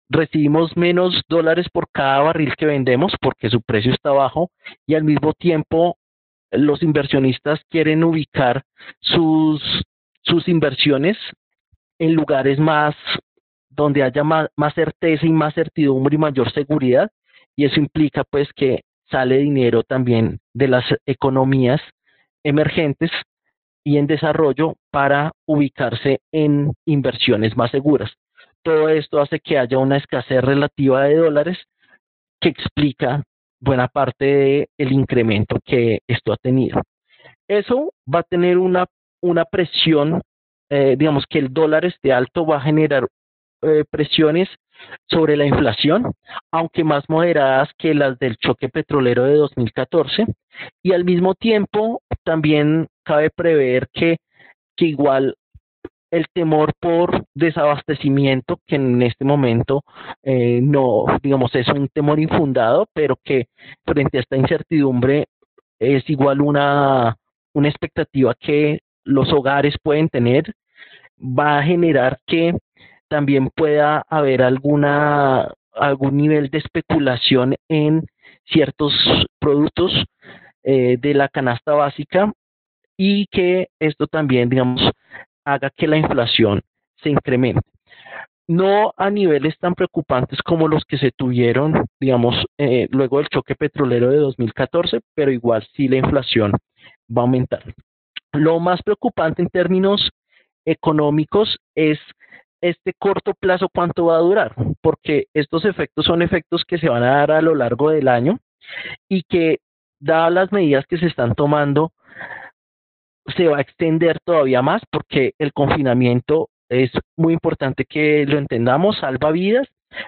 recibimos 0.10 0.76
menos 0.76 1.22
dólares 1.30 1.66
por 1.72 1.88
cada 1.90 2.20
barril 2.20 2.54
que 2.58 2.66
vendemos 2.66 3.14
porque 3.22 3.50
su 3.50 3.62
precio 3.62 3.94
está 3.94 4.12
bajo 4.12 4.52
y 4.86 4.96
al 4.96 5.06
mismo 5.06 5.32
tiempo 5.32 5.96
los 6.52 6.84
inversionistas 6.84 7.62
quieren 7.70 8.04
ubicar 8.04 8.64
sus, 9.00 9.64
sus 10.24 10.50
inversiones 10.50 11.16
en 12.00 12.16
lugares 12.16 12.60
más 12.60 12.96
donde 13.70 14.04
haya 14.04 14.26
más, 14.26 14.50
más 14.58 14.74
certeza 14.74 15.26
y 15.26 15.32
más 15.32 15.54
certidumbre 15.54 16.16
y 16.16 16.20
mayor 16.20 16.52
seguridad. 16.52 17.10
Y 17.56 17.64
eso 17.64 17.80
implica 17.80 18.26
pues 18.26 18.50
que 18.54 18.82
sale 19.10 19.38
dinero 19.38 19.84
también 19.84 20.42
de 20.54 20.68
las 20.68 20.84
economías 21.06 21.80
emergentes 22.44 23.10
y 23.86 23.98
en 23.98 24.08
desarrollo 24.08 24.76
para 24.92 25.32
ubicarse 25.46 26.20
en 26.32 26.74
inversiones 26.86 27.56
más 27.56 27.72
seguras. 27.72 28.12
Todo 28.64 28.90
esto 28.90 29.22
hace 29.22 29.40
que 29.40 29.60
haya 29.60 29.78
una 29.78 29.98
escasez 29.98 30.42
relativa 30.42 31.04
de 31.04 31.16
dólares 31.16 31.58
que 32.42 32.50
explica 32.50 33.24
buena 33.62 33.88
parte 33.88 34.70
del 34.78 34.92
incremento 34.92 35.60
que 35.64 36.00
esto 36.08 36.34
ha 36.34 36.38
tenido. 36.38 36.82
Eso 37.48 37.94
va 38.12 38.20
a 38.20 38.24
tener 38.24 38.58
una, 38.58 38.88
una 39.22 39.46
presión, 39.46 40.22
eh, 40.70 40.96
digamos 40.98 41.26
que 41.30 41.40
el 41.40 41.54
dólar 41.54 41.86
esté 41.86 42.12
alto, 42.12 42.46
va 42.46 42.58
a 42.58 42.62
generar 42.62 43.08
presiones 43.90 44.50
sobre 45.10 45.38
la 45.38 45.46
inflación, 45.46 46.12
aunque 46.52 46.84
más 46.84 47.04
moderadas 47.10 47.70
que 47.78 47.94
las 47.94 48.20
del 48.20 48.38
choque 48.38 48.70
petrolero 48.70 49.24
de 49.24 49.36
2014, 49.36 50.26
y 50.84 50.94
al 50.94 51.06
mismo 51.06 51.36
tiempo 51.36 52.02
también 52.24 52.88
cabe 53.04 53.30
prever 53.30 53.88
que, 53.94 54.18
que 54.76 54.86
igual 54.86 55.36
el 56.12 56.28
temor 56.34 56.74
por 56.80 57.26
desabastecimiento, 57.34 58.60
que 58.68 58.76
en 58.76 59.02
este 59.02 59.26
momento 59.26 59.84
eh, 60.24 60.60
no, 60.62 61.06
digamos, 61.22 61.54
es 61.56 61.68
un 61.68 61.90
temor 61.90 62.20
infundado, 62.20 62.88
pero 62.94 63.18
que 63.24 63.48
frente 63.86 64.18
a 64.18 64.22
esta 64.22 64.38
incertidumbre 64.38 65.26
es 65.80 66.10
igual 66.10 66.42
una, 66.42 67.18
una 67.54 67.68
expectativa 67.68 68.34
que 68.40 68.80
los 69.04 69.32
hogares 69.34 69.76
pueden 69.84 70.10
tener, 70.10 70.54
va 71.20 71.60
a 71.60 71.64
generar 71.64 72.20
que 72.26 72.54
también 73.16 73.50
pueda 73.50 74.04
haber 74.10 74.42
alguna 74.42 75.50
algún 75.72 76.18
nivel 76.18 76.50
de 76.50 76.58
especulación 76.58 77.56
en 77.70 78.06
ciertos 78.44 78.94
productos 79.40 79.94
eh, 80.64 80.98
de 81.00 81.14
la 81.14 81.30
canasta 81.30 81.72
básica 81.72 82.34
y 82.98 83.28
que 83.28 83.70
esto 83.80 84.08
también, 84.08 84.50
digamos, 84.50 84.82
haga 85.46 85.70
que 85.70 85.88
la 85.88 85.96
inflación 85.96 86.62
se 87.02 87.10
incremente. 87.10 87.62
no 88.48 88.94
a 88.98 89.10
niveles 89.10 89.58
tan 89.60 89.76
preocupantes 89.76 90.42
como 90.42 90.68
los 90.68 90.84
que 90.84 90.98
se 90.98 91.12
tuvieron, 91.12 91.86
digamos, 92.02 92.36
eh, 92.58 92.90
luego 92.92 93.20
del 93.20 93.30
choque 93.30 93.56
petrolero 93.56 94.12
de 94.12 94.18
2014, 94.18 95.00
pero 95.16 95.32
igual 95.32 95.66
sí 95.74 95.88
la 95.88 95.98
inflación 95.98 96.52
va 97.10 97.22
a 97.22 97.26
aumentar. 97.26 97.64
Lo 98.34 98.60
más 98.60 98.82
preocupante 98.84 99.42
en 99.42 99.48
términos 99.48 100.12
económicos 100.66 101.58
es 101.76 101.98
este 102.70 102.94
corto 102.98 103.34
plazo 103.34 103.70
cuánto 103.74 104.06
va 104.06 104.18
a 104.18 104.22
durar, 104.22 104.56
porque 104.82 105.28
estos 105.34 105.66
efectos 105.66 106.06
son 106.06 106.22
efectos 106.22 106.64
que 106.66 106.78
se 106.78 106.90
van 106.90 107.04
a 107.04 107.18
dar 107.18 107.32
a 107.32 107.42
lo 107.42 107.56
largo 107.56 107.90
del 107.92 108.08
año 108.08 108.40
y 109.08 109.24
que, 109.24 109.60
dadas 110.00 110.32
las 110.32 110.52
medidas 110.52 110.86
que 110.88 110.98
se 110.98 111.08
están 111.08 111.36
tomando, 111.36 111.92
se 113.36 113.48
va 113.48 113.58
a 113.58 113.62
extender 113.62 114.20
todavía 114.24 114.62
más 114.62 114.84
porque 114.92 115.34
el 115.40 115.52
confinamiento 115.54 116.50
es 116.70 116.92
muy 117.16 117.34
importante 117.34 117.86
que 117.86 118.26
lo 118.26 118.38
entendamos, 118.38 118.98
salva 118.98 119.32
vidas, 119.32 119.68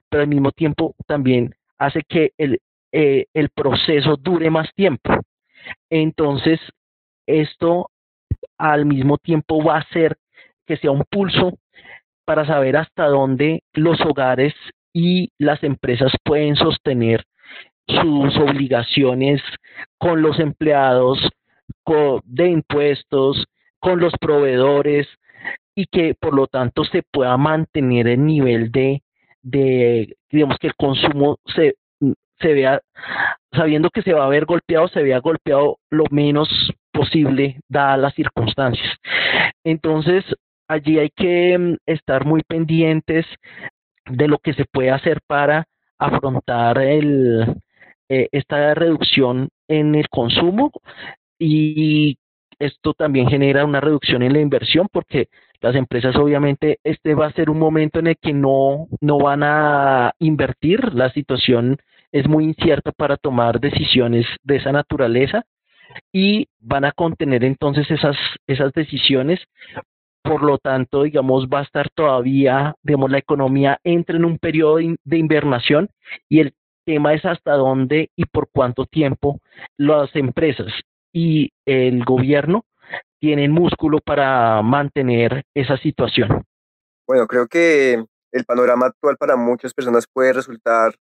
pero 0.10 0.24
al 0.24 0.30
mismo 0.30 0.52
tiempo 0.52 0.96
también 1.08 1.56
hace 1.78 2.04
que 2.08 2.32
el, 2.38 2.60
eh, 2.92 3.26
el 3.34 3.50
proceso 3.50 4.18
dure 4.18 4.50
más 4.50 4.72
tiempo. 4.74 5.14
Entonces, 5.90 6.60
esto 7.26 7.90
al 8.58 8.86
mismo 8.86 9.18
tiempo 9.18 9.64
va 9.64 9.76
a 9.76 9.82
hacer 9.82 10.18
que 10.66 10.78
sea 10.78 10.92
un 10.92 11.04
pulso 11.10 11.58
para 12.27 12.46
saber 12.46 12.75
hasta 12.75 13.05
dónde 13.07 13.63
los 13.74 14.01
hogares 14.01 14.53
y 14.93 15.29
las 15.38 15.63
empresas 15.63 16.12
pueden 16.25 16.57
sostener 16.57 17.24
sus 17.88 18.36
obligaciones 18.36 19.41
con 19.98 20.22
los 20.22 20.38
empleados, 20.39 21.19
de 22.25 22.50
impuestos, 22.50 23.46
con 23.79 24.01
los 24.01 24.12
proveedores 24.19 25.07
y 25.74 25.86
que 25.86 26.15
por 26.19 26.34
lo 26.36 26.48
tanto 26.48 26.84
se 26.84 27.01
pueda 27.01 27.38
mantener 27.38 28.10
el 28.10 28.25
nivel 28.25 28.74
de, 28.74 29.03
de 29.41 30.17
digamos 30.29 30.57
que 30.60 30.67
el 30.67 30.75
consumo 30.75 31.38
se, 31.46 31.75
se 32.39 32.53
vea, 32.53 32.81
sabiendo 33.53 33.89
que 33.89 34.01
se 34.01 34.12
va 34.12 34.25
a 34.25 34.29
ver 34.29 34.43
golpeado, 34.43 34.89
se 34.89 35.01
vea 35.01 35.19
golpeado 35.19 35.77
lo 35.89 36.03
menos 36.12 36.50
posible 36.91 37.62
dadas 37.69 38.00
las 38.00 38.15
circunstancias. 38.15 38.98
Entonces, 39.63 40.25
allí 40.68 41.00
hay 41.00 41.10
que 41.10 41.58
mm, 41.58 41.76
estar 41.86 42.26
muy 42.26 42.42
pendientes 42.44 43.26
de 44.06 44.28
lo 44.28 44.38
que 44.40 44.54
se 44.54 44.66
puede 44.66 44.92
hacer 44.92 45.20
para 45.28 45.66
afrontar 45.98 46.78
eh, 46.80 47.46
esta 48.32 48.74
reducción 48.74 49.50
en 49.68 49.96
el 49.96 50.08
consumo 50.10 50.72
y 51.40 52.18
esto 52.60 52.94
también 52.94 53.28
genera 53.30 53.66
una 53.66 53.82
reducción 53.82 54.24
en 54.24 54.34
la 54.34 54.40
inversión 54.40 54.88
porque 54.92 55.28
las 55.62 55.76
empresas 55.76 56.16
obviamente 56.16 56.80
este 56.84 57.16
va 57.16 57.28
a 57.28 57.34
ser 57.34 57.50
un 57.50 57.60
momento 57.60 58.00
en 58.00 58.08
el 58.08 58.18
que 58.18 58.34
no, 58.34 58.88
no 59.02 59.18
van 59.18 59.42
a 59.44 60.14
invertir, 60.20 60.94
la 60.94 61.12
situación 61.12 61.78
es 62.12 62.28
muy 62.28 62.46
incierta 62.46 62.92
para 62.92 63.18
tomar 63.18 63.60
decisiones 63.60 64.26
de 64.44 64.58
esa 64.58 64.72
naturaleza 64.72 65.44
y 66.12 66.48
van 66.60 66.86
a 66.86 66.92
contener 66.92 67.44
entonces 67.44 67.90
esas, 67.92 68.16
esas 68.46 68.72
decisiones. 68.74 69.40
Por 70.27 70.43
lo 70.43 70.57
tanto, 70.57 71.03
digamos, 71.03 71.48
va 71.48 71.60
a 71.60 71.63
estar 71.63 71.89
todavía, 71.89 72.75
digamos, 72.84 73.10
la 73.12 73.19
economía 73.19 73.79
entra 73.84 74.17
en 74.17 74.25
un 74.25 74.38
periodo 74.38 74.77
de 74.77 75.17
invernación 75.17 75.89
y 76.27 76.39
el 76.41 76.53
tema 76.86 77.13
es 77.13 77.25
hasta 77.25 77.53
dónde 77.53 78.12
y 78.15 78.25
por 78.25 78.50
cuánto 78.50 78.86
tiempo 78.86 79.39
las 79.77 80.15
empresas 80.15 80.72
y 81.13 81.51
el 81.65 82.03
gobierno 82.05 82.65
tienen 83.19 83.51
músculo 83.51 84.00
para 84.00 84.62
mantener 84.62 85.43
esa 85.53 85.77
situación. 85.77 86.46
Bueno, 87.07 87.27
creo 87.27 87.48
que 87.48 88.03
el 88.31 88.46
panorama 88.46 88.88
actual 88.88 89.17
para 89.17 89.36
muchas 89.36 89.74
personas 89.74 90.05
puede 90.11 90.33
resultar 90.33 90.94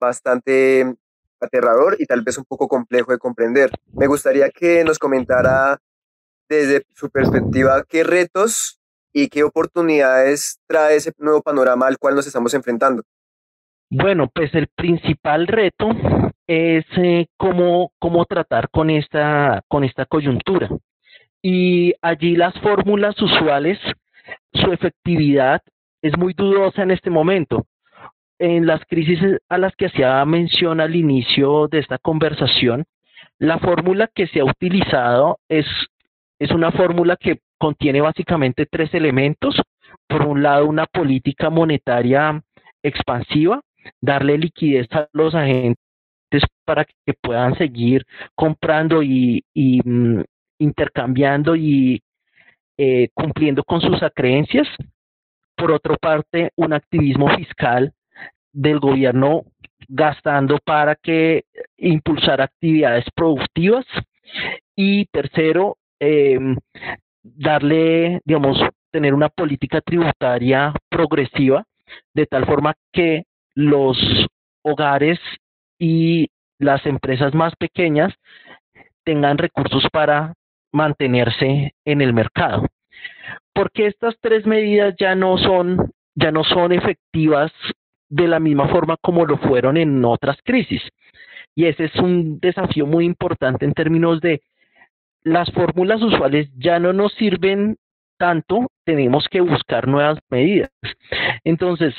bastante 0.00 0.94
aterrador 1.40 1.96
y 1.98 2.06
tal 2.06 2.22
vez 2.22 2.38
un 2.38 2.44
poco 2.44 2.68
complejo 2.68 3.12
de 3.12 3.18
comprender. 3.18 3.70
Me 3.92 4.06
gustaría 4.06 4.50
que 4.50 4.84
nos 4.84 4.98
comentara 4.98 5.78
desde 6.48 6.82
su 6.94 7.10
perspectiva 7.10 7.84
qué 7.88 8.04
retos 8.04 8.80
y 9.12 9.28
qué 9.28 9.44
oportunidades 9.44 10.58
trae 10.66 10.96
ese 10.96 11.12
nuevo 11.18 11.42
panorama 11.42 11.86
al 11.86 11.98
cual 11.98 12.14
nos 12.14 12.26
estamos 12.26 12.52
enfrentando. 12.54 13.02
Bueno, 13.88 14.28
pues 14.34 14.54
el 14.54 14.68
principal 14.68 15.46
reto 15.46 15.88
es 16.46 16.84
eh, 16.96 17.26
cómo, 17.36 17.92
cómo 17.98 18.24
tratar 18.24 18.68
con 18.70 18.90
esta, 18.90 19.62
con 19.68 19.84
esta 19.84 20.06
coyuntura. 20.06 20.68
Y 21.40 21.94
allí 22.02 22.36
las 22.36 22.54
fórmulas 22.60 23.20
usuales, 23.20 23.78
su 24.52 24.72
efectividad 24.72 25.62
es 26.02 26.16
muy 26.18 26.34
dudosa 26.34 26.82
en 26.82 26.90
este 26.90 27.10
momento 27.10 27.66
en 28.38 28.66
las 28.66 28.84
crisis 28.86 29.18
a 29.48 29.58
las 29.58 29.74
que 29.76 29.86
hacía 29.86 30.24
mención 30.24 30.80
al 30.80 30.94
inicio 30.94 31.68
de 31.68 31.78
esta 31.78 31.98
conversación, 31.98 32.84
la 33.38 33.58
fórmula 33.58 34.08
que 34.14 34.26
se 34.26 34.40
ha 34.40 34.44
utilizado 34.44 35.38
es, 35.48 35.66
es 36.38 36.50
una 36.50 36.70
fórmula 36.70 37.16
que 37.16 37.40
contiene 37.58 38.00
básicamente 38.00 38.66
tres 38.66 38.92
elementos. 38.94 39.60
Por 40.06 40.22
un 40.22 40.42
lado, 40.42 40.66
una 40.66 40.86
política 40.86 41.50
monetaria 41.50 42.42
expansiva, 42.82 43.60
darle 44.00 44.38
liquidez 44.38 44.86
a 44.92 45.08
los 45.12 45.34
agentes 45.34 45.78
para 46.64 46.84
que 46.84 47.14
puedan 47.20 47.56
seguir 47.56 48.04
comprando 48.34 49.02
y, 49.02 49.42
mm, 49.54 50.22
intercambiando 50.58 51.56
y 51.56 52.02
eh, 52.78 53.08
cumpliendo 53.14 53.64
con 53.64 53.80
sus 53.80 54.02
acreencias. 54.02 54.68
Por 55.56 55.72
otra 55.72 55.96
parte, 55.96 56.50
un 56.56 56.74
activismo 56.74 57.28
fiscal 57.36 57.92
del 58.52 58.78
gobierno 58.78 59.44
gastando 59.88 60.58
para 60.64 60.94
que 60.96 61.44
impulsar 61.78 62.40
actividades 62.40 63.04
productivas 63.14 63.86
y 64.74 65.06
tercero 65.06 65.78
em, 66.00 66.56
darle 67.22 68.20
digamos 68.24 68.58
tener 68.90 69.14
una 69.14 69.28
política 69.28 69.80
tributaria 69.80 70.72
progresiva 70.88 71.64
de 72.14 72.26
tal 72.26 72.46
forma 72.46 72.74
que 72.92 73.24
los 73.54 73.98
hogares 74.62 75.18
y 75.78 76.28
las 76.58 76.84
empresas 76.86 77.34
más 77.34 77.54
pequeñas 77.56 78.12
tengan 79.04 79.38
recursos 79.38 79.86
para 79.92 80.34
mantenerse 80.72 81.72
en 81.84 82.00
el 82.00 82.12
mercado. 82.12 82.66
Porque 83.54 83.86
estas 83.86 84.16
tres 84.20 84.46
medidas 84.46 84.94
ya 84.98 85.14
no 85.14 85.38
son 85.38 85.92
ya 86.14 86.32
no 86.32 86.44
son 86.44 86.72
efectivas 86.72 87.52
de 88.08 88.26
la 88.26 88.40
misma 88.40 88.68
forma 88.68 88.96
como 89.02 89.26
lo 89.26 89.36
fueron 89.36 89.76
en 89.76 90.04
otras 90.04 90.38
crisis. 90.42 90.82
Y 91.54 91.66
ese 91.66 91.84
es 91.84 91.96
un 91.96 92.38
desafío 92.40 92.86
muy 92.86 93.04
importante 93.04 93.64
en 93.64 93.72
términos 93.72 94.20
de 94.20 94.42
las 95.26 95.50
fórmulas 95.50 96.00
usuales 96.02 96.48
ya 96.56 96.78
no 96.78 96.92
nos 96.92 97.12
sirven 97.14 97.76
tanto, 98.16 98.68
tenemos 98.84 99.26
que 99.28 99.40
buscar 99.40 99.88
nuevas 99.88 100.20
medidas. 100.30 100.70
Entonces, 101.42 101.94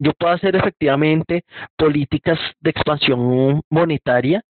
yo 0.00 0.10
puedo 0.18 0.32
hacer 0.32 0.56
efectivamente 0.56 1.44
políticas 1.76 2.40
de 2.58 2.70
expansión 2.70 3.62
monetaria, 3.70 4.42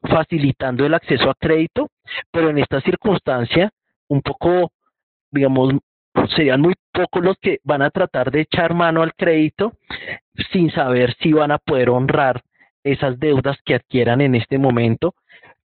facilitando 0.00 0.86
el 0.86 0.94
acceso 0.94 1.28
a 1.28 1.34
crédito, 1.34 1.88
pero 2.30 2.50
en 2.50 2.58
esta 2.58 2.80
circunstancia, 2.82 3.70
un 4.06 4.22
poco, 4.22 4.70
digamos, 5.32 5.74
serían 6.36 6.60
muy 6.60 6.74
pocos 6.92 7.24
los 7.24 7.36
que 7.38 7.58
van 7.64 7.82
a 7.82 7.90
tratar 7.90 8.30
de 8.30 8.42
echar 8.42 8.74
mano 8.74 9.02
al 9.02 9.12
crédito 9.14 9.72
sin 10.52 10.70
saber 10.70 11.16
si 11.20 11.32
van 11.32 11.50
a 11.50 11.58
poder 11.58 11.90
honrar 11.90 12.42
esas 12.84 13.18
deudas 13.18 13.58
que 13.64 13.74
adquieran 13.74 14.20
en 14.20 14.36
este 14.36 14.56
momento, 14.56 15.16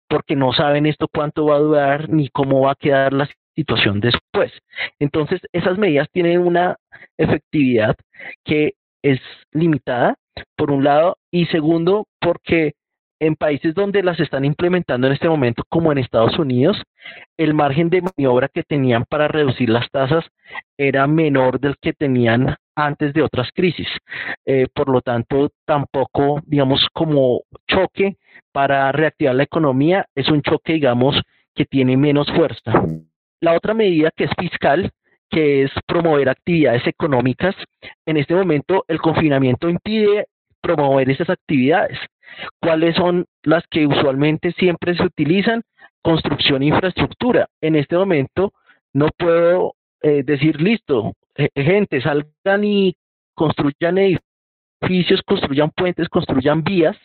porque 0.07 0.35
no 0.35 0.53
saben 0.53 0.85
esto 0.85 1.07
cuánto 1.13 1.45
va 1.45 1.55
a 1.55 1.59
durar 1.59 2.09
ni 2.09 2.29
cómo 2.29 2.61
va 2.61 2.71
a 2.71 2.75
quedar 2.75 3.13
la 3.13 3.29
situación 3.55 3.99
después. 3.99 4.51
Entonces, 4.99 5.41
esas 5.53 5.77
medidas 5.77 6.07
tienen 6.11 6.39
una 6.39 6.77
efectividad 7.17 7.95
que 8.43 8.73
es 9.01 9.19
limitada, 9.51 10.15
por 10.57 10.71
un 10.71 10.83
lado, 10.83 11.17
y 11.31 11.45
segundo, 11.47 12.07
porque 12.19 12.73
en 13.19 13.35
países 13.35 13.73
donde 13.73 14.03
las 14.03 14.19
están 14.19 14.43
implementando 14.43 15.07
en 15.07 15.13
este 15.13 15.29
momento, 15.29 15.63
como 15.69 15.91
en 15.91 15.97
Estados 15.97 16.37
Unidos, 16.37 16.81
el 17.37 17.53
margen 17.53 17.89
de 17.89 18.01
maniobra 18.01 18.49
que 18.49 18.63
tenían 18.63 19.05
para 19.05 19.27
reducir 19.27 19.69
las 19.69 19.89
tasas 19.89 20.25
era 20.77 21.07
menor 21.07 21.59
del 21.59 21.77
que 21.81 21.93
tenían 21.93 22.55
antes 22.75 23.13
de 23.13 23.21
otras 23.21 23.49
crisis. 23.53 23.87
Eh, 24.45 24.67
por 24.73 24.89
lo 24.89 25.01
tanto, 25.01 25.51
tampoco, 25.65 26.41
digamos, 26.45 26.87
como 26.93 27.41
choque 27.67 28.17
para 28.51 28.91
reactivar 28.91 29.35
la 29.35 29.43
economía, 29.43 30.05
es 30.15 30.29
un 30.29 30.41
choque, 30.41 30.73
digamos, 30.73 31.19
que 31.53 31.65
tiene 31.65 31.97
menos 31.97 32.27
fuerza. 32.31 32.73
La 33.39 33.53
otra 33.53 33.73
medida 33.73 34.11
que 34.15 34.25
es 34.25 34.31
fiscal, 34.37 34.91
que 35.29 35.63
es 35.63 35.71
promover 35.87 36.29
actividades 36.29 36.85
económicas, 36.87 37.55
en 38.05 38.17
este 38.17 38.35
momento 38.35 38.85
el 38.87 38.99
confinamiento 38.99 39.69
impide 39.69 40.27
promover 40.61 41.09
esas 41.09 41.29
actividades. 41.29 41.97
¿Cuáles 42.59 42.95
son 42.95 43.25
las 43.43 43.63
que 43.67 43.87
usualmente 43.87 44.51
siempre 44.53 44.95
se 44.95 45.03
utilizan? 45.03 45.61
Construcción 46.01 46.61
e 46.61 46.67
infraestructura. 46.67 47.47
En 47.61 47.75
este 47.75 47.95
momento 47.95 48.53
no 48.93 49.09
puedo 49.17 49.73
eh, 50.01 50.23
decir, 50.23 50.61
listo, 50.61 51.13
gente, 51.55 52.01
salgan 52.01 52.63
y 52.63 52.95
construyan 53.33 53.97
edificios, 53.97 55.21
construyan 55.25 55.71
puentes, 55.71 56.09
construyan 56.09 56.63
vías, 56.63 56.97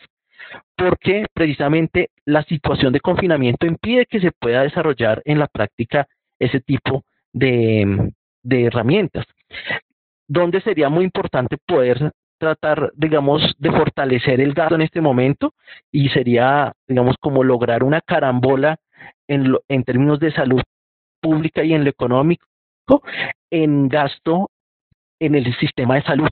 porque 0.75 1.25
precisamente 1.33 2.09
la 2.25 2.43
situación 2.43 2.93
de 2.93 2.99
confinamiento 2.99 3.65
impide 3.65 4.05
que 4.05 4.19
se 4.19 4.31
pueda 4.31 4.63
desarrollar 4.63 5.21
en 5.25 5.39
la 5.39 5.47
práctica 5.47 6.07
ese 6.39 6.59
tipo 6.59 7.03
de, 7.31 8.13
herramientas. 8.49 9.25
Donde 10.27 10.61
sería 10.61 10.89
muy 10.89 11.03
importante 11.05 11.57
poder 11.65 12.11
tratar, 12.39 12.91
digamos, 12.95 13.53
de 13.59 13.71
fortalecer 13.71 14.41
el 14.41 14.53
gasto 14.53 14.75
en 14.75 14.81
este 14.81 15.01
momento 15.01 15.53
y 15.91 16.09
sería, 16.09 16.73
digamos, 16.87 17.15
como 17.19 17.43
lograr 17.43 17.83
una 17.83 18.01
carambola 18.01 18.77
en, 19.27 19.55
en 19.67 19.83
términos 19.83 20.19
de 20.19 20.31
salud 20.31 20.61
pública 21.21 21.63
y 21.63 21.73
en 21.73 21.83
lo 21.83 21.89
económico, 21.91 22.47
en 23.49 23.89
gasto 23.89 24.49
en 25.19 25.35
el 25.35 25.55
sistema 25.57 25.95
de 25.95 26.03
salud 26.03 26.29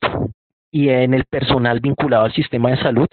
y 0.72 0.90
en 0.90 1.14
el 1.14 1.26
personal 1.26 1.80
vinculado 1.80 2.26
al 2.26 2.34
sistema 2.34 2.72
de 2.72 2.78
salud 2.78 3.08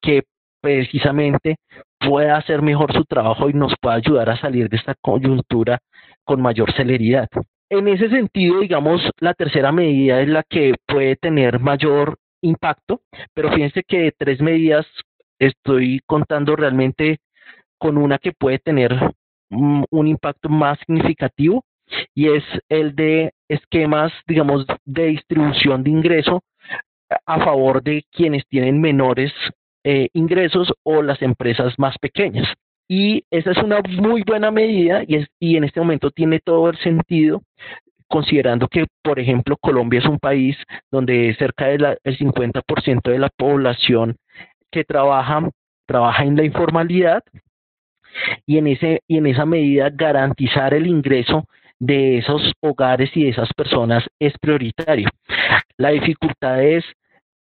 que 0.00 0.22
precisamente 0.60 1.56
pueda 1.98 2.36
hacer 2.36 2.62
mejor 2.62 2.92
su 2.92 3.04
trabajo 3.04 3.48
y 3.48 3.52
nos 3.52 3.74
pueda 3.80 3.96
ayudar 3.96 4.30
a 4.30 4.40
salir 4.40 4.68
de 4.68 4.76
esta 4.76 4.94
coyuntura 5.00 5.78
con 6.24 6.40
mayor 6.40 6.72
celeridad. 6.72 7.28
En 7.68 7.88
ese 7.88 8.08
sentido, 8.08 8.60
digamos, 8.60 9.02
la 9.18 9.34
tercera 9.34 9.72
medida 9.72 10.20
es 10.20 10.28
la 10.28 10.42
que 10.42 10.74
puede 10.86 11.16
tener 11.16 11.58
mayor 11.58 12.18
impacto, 12.42 13.00
pero 13.34 13.52
fíjense 13.52 13.82
que 13.82 13.98
de 14.02 14.12
tres 14.12 14.40
medidas 14.40 14.86
estoy 15.38 16.00
contando 16.06 16.54
realmente 16.54 17.18
con 17.78 17.98
una 17.98 18.18
que 18.18 18.32
puede 18.32 18.58
tener 18.58 18.92
un 19.50 20.06
impacto 20.06 20.48
más 20.48 20.78
significativo 20.80 21.64
y 22.16 22.30
es 22.30 22.42
el 22.70 22.96
de 22.96 23.32
esquemas, 23.46 24.10
digamos, 24.26 24.66
de 24.86 25.08
distribución 25.08 25.84
de 25.84 25.90
ingreso 25.90 26.42
a 27.26 27.44
favor 27.44 27.82
de 27.82 28.04
quienes 28.10 28.44
tienen 28.48 28.80
menores 28.80 29.32
eh, 29.84 30.08
ingresos 30.14 30.72
o 30.82 31.02
las 31.02 31.20
empresas 31.20 31.74
más 31.78 31.96
pequeñas. 31.98 32.48
Y 32.88 33.22
esa 33.30 33.50
es 33.50 33.58
una 33.58 33.80
muy 34.00 34.22
buena 34.22 34.50
medida 34.50 35.04
y, 35.06 35.16
es, 35.16 35.28
y 35.38 35.56
en 35.56 35.64
este 35.64 35.78
momento 35.78 36.10
tiene 36.10 36.40
todo 36.40 36.70
el 36.70 36.78
sentido 36.78 37.42
considerando 38.08 38.66
que, 38.68 38.86
por 39.02 39.20
ejemplo, 39.20 39.56
Colombia 39.58 40.00
es 40.00 40.06
un 40.06 40.18
país 40.18 40.56
donde 40.90 41.34
cerca 41.38 41.66
del 41.66 41.98
50% 42.02 43.10
de 43.10 43.18
la 43.18 43.28
población 43.36 44.16
que 44.70 44.84
trabaja 44.84 45.50
trabaja 45.86 46.24
en 46.24 46.36
la 46.36 46.44
informalidad 46.44 47.22
y 48.46 48.58
en, 48.58 48.68
ese, 48.68 49.02
y 49.06 49.18
en 49.18 49.26
esa 49.26 49.44
medida 49.44 49.90
garantizar 49.90 50.72
el 50.74 50.86
ingreso 50.86 51.46
de 51.78 52.18
esos 52.18 52.52
hogares 52.60 53.10
y 53.14 53.24
de 53.24 53.30
esas 53.30 53.52
personas 53.54 54.04
es 54.18 54.32
prioritario. 54.38 55.08
La 55.76 55.90
dificultad 55.90 56.62
es 56.62 56.84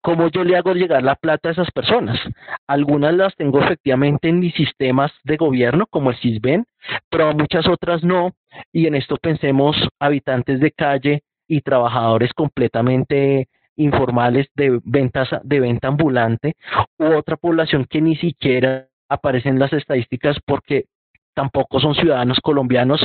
cómo 0.01 0.29
yo 0.29 0.45
le 0.45 0.57
hago 0.57 0.73
llegar 0.75 1.03
la 1.03 1.17
plata 1.17 1.49
a 1.49 1.53
esas 1.53 1.71
personas. 1.71 2.19
Algunas 2.67 3.15
las 3.15 3.35
tengo 3.37 3.61
efectivamente 3.61 4.29
en 4.29 4.41
mis 4.41 4.55
sistemas 4.55 5.13
de 5.25 5.37
gobierno, 5.37 5.87
como 5.87 6.11
el 6.11 6.17
CISBEN, 6.17 6.65
pero 7.11 7.33
muchas 7.35 7.67
otras 7.69 8.03
no. 8.03 8.33
Y 8.73 8.87
en 8.87 8.95
esto 8.95 9.17
pensemos 9.17 9.77
habitantes 9.99 10.61
de 10.61 10.73
calle 10.73 11.23
y 11.47 11.61
trabajadores 11.61 12.33
completamente 12.33 13.49
informales 13.77 14.49
de 14.55 14.81
ventas 14.85 15.29
de 15.45 15.61
venta 15.61 15.89
ambulante 15.89 16.57
u 16.99 17.05
otra 17.05 17.37
población 17.37 17.87
que 17.89 18.01
ni 18.01 18.17
siquiera 18.17 18.89
aparece 19.09 19.49
en 19.49 19.59
las 19.59 19.73
estadísticas 19.73 20.37
porque 20.45 20.87
tampoco 21.35 21.79
son 21.79 21.95
ciudadanos 21.95 22.41
colombianos 22.41 23.01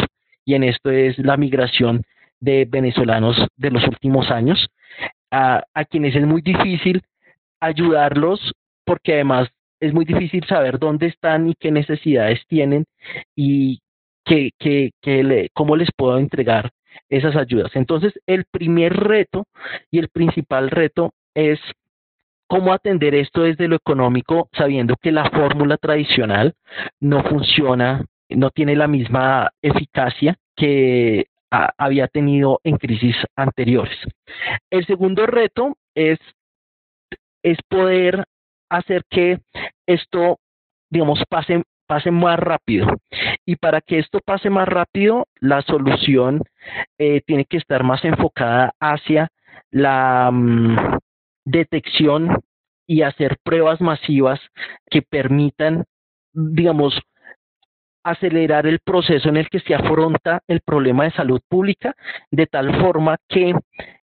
y 0.45 0.56
en 0.56 0.63
esto 0.63 0.89
es 0.91 1.17
la 1.17 1.38
migración 1.38 2.03
de 2.39 2.65
venezolanos 2.65 3.38
de 3.56 3.71
los 3.71 3.88
últimos 3.88 4.29
años 4.29 4.67
a, 5.32 5.63
quienes 5.89 6.15
es 6.15 6.25
muy 6.25 6.41
difícil 6.41 7.01
ayudarlos 7.60 8.53
porque 8.86 9.13
además 9.13 9.49
es 9.79 9.93
muy 9.93 10.06
difícil 10.06 10.45
saber 10.45 10.77
dónde 10.79 11.08
están 11.08 11.49
y 11.49 11.56
qué 11.56 11.71
necesidades 11.71 12.41
tienen 12.47 12.86
y 13.36 13.79
qué, 14.25 14.51
le, 15.03 15.49
cómo 15.53 15.75
les 15.75 15.89
puedo 15.95 16.17
entregar 16.17 16.71
esas 17.10 17.36
ayudas. 17.36 17.75
Entonces, 17.75 18.13
el 18.27 18.45
primer 18.45 18.93
reto 18.93 19.45
y 19.91 19.99
el 19.99 20.10
principal 20.10 20.69
reto 20.69 21.13
es 21.34 21.60
cómo 22.47 22.71
atender 22.71 23.15
esto 23.15 23.41
desde 23.41 23.67
lo 23.67 23.75
económico, 23.75 24.47
sabiendo 24.53 24.95
que 25.01 25.12
la 25.12 25.29
fórmula 25.29 25.77
tradicional 25.77 26.53
no 26.99 27.23
funciona, 27.23 28.06
no 28.36 28.50
tiene 28.52 28.76
la 28.76 28.88
misma 28.88 29.52
eficacia 29.62 30.38
que 30.56 31.28
había 31.78 32.08
tenido 32.08 32.60
en 32.63 32.78
crisis 32.78 33.15
anteriores. 33.36 33.98
El 34.72 34.86
segundo 34.88 35.26
reto 35.28 35.78
es, 35.93 36.19
es 37.43 37.58
poder 37.69 38.26
hacer 38.69 39.04
que 39.10 39.39
esto, 39.86 40.39
digamos, 40.89 41.24
pase, 41.30 41.63
pase 41.86 42.10
más 42.10 42.39
rápido. 42.39 42.88
Y 43.46 43.58
para 43.58 43.82
que 43.82 44.00
esto 44.00 44.19
pase 44.26 44.50
más 44.50 44.67
rápido, 44.67 45.28
la 45.39 45.62
solución 45.62 46.41
eh, 46.98 47.22
tiene 47.26 47.46
que 47.46 47.58
estar 47.58 47.84
más 47.84 48.04
enfocada 48.04 48.74
hacia 48.80 49.30
la 49.69 50.32
mm, 50.32 50.98
detección 51.46 52.41
y 52.88 53.04
hacer 53.04 53.38
pruebas 53.43 53.80
masivas 53.80 54.39
que 54.89 55.02
permitan, 55.02 55.86
digamos, 56.34 57.00
acelerar 58.04 58.68
el 58.68 58.80
proceso 58.80 59.30
en 59.30 59.38
el 59.38 59.50
que 59.50 59.60
se 59.60 59.76
afronta 59.76 60.42
el 60.48 60.62
problema 60.62 61.06
de 61.06 61.12
salud 61.12 61.42
pública, 61.48 61.96
de 62.32 62.48
tal 62.48 62.80
forma 62.82 63.18
que 63.28 63.54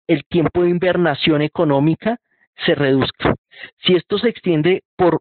el 0.07 0.25
tiempo 0.27 0.63
de 0.63 0.71
invernación 0.71 1.43
económica 1.43 2.19
se 2.65 2.75
reduzca. 2.75 3.35
Si 3.79 3.95
esto 3.95 4.19
se 4.19 4.29
extiende 4.29 4.83
por 4.97 5.21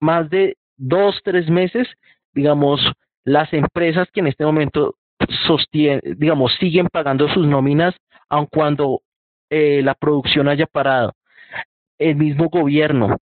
más 0.00 0.28
de 0.30 0.56
dos, 0.76 1.20
tres 1.24 1.48
meses, 1.48 1.88
digamos, 2.32 2.80
las 3.24 3.52
empresas 3.52 4.08
que 4.12 4.20
en 4.20 4.26
este 4.26 4.44
momento 4.44 4.96
sostienen, 5.46 6.00
digamos, 6.18 6.54
siguen 6.58 6.88
pagando 6.88 7.28
sus 7.28 7.46
nóminas, 7.46 7.94
aun 8.28 8.46
cuando 8.46 9.00
eh, 9.50 9.82
la 9.82 9.94
producción 9.94 10.48
haya 10.48 10.66
parado, 10.66 11.12
el 11.98 12.16
mismo 12.16 12.48
gobierno 12.48 13.16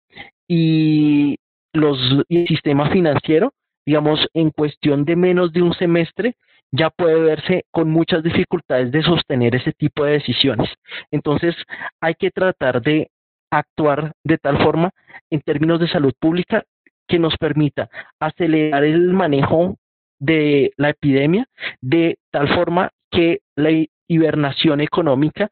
y 0.48 1.38
los 1.72 1.98
y 2.28 2.42
el 2.42 2.48
sistema 2.48 2.90
financiero 2.90 3.52
digamos, 3.86 4.26
en 4.34 4.50
cuestión 4.50 5.04
de 5.04 5.16
menos 5.16 5.52
de 5.52 5.62
un 5.62 5.74
semestre, 5.74 6.36
ya 6.70 6.90
puede 6.90 7.20
verse 7.20 7.64
con 7.70 7.90
muchas 7.90 8.22
dificultades 8.22 8.90
de 8.92 9.02
sostener 9.02 9.54
ese 9.54 9.72
tipo 9.72 10.04
de 10.04 10.12
decisiones. 10.12 10.70
Entonces, 11.10 11.54
hay 12.00 12.14
que 12.14 12.30
tratar 12.30 12.80
de 12.82 13.10
actuar 13.50 14.12
de 14.24 14.38
tal 14.38 14.62
forma 14.62 14.90
en 15.30 15.40
términos 15.42 15.78
de 15.80 15.88
salud 15.88 16.14
pública 16.18 16.64
que 17.06 17.18
nos 17.18 17.36
permita 17.36 17.90
acelerar 18.18 18.84
el 18.84 19.12
manejo 19.12 19.76
de 20.18 20.72
la 20.76 20.90
epidemia 20.90 21.46
de 21.80 22.16
tal 22.30 22.48
forma 22.54 22.90
que 23.10 23.40
la 23.56 23.70
hibernación 24.08 24.80
económica 24.80 25.50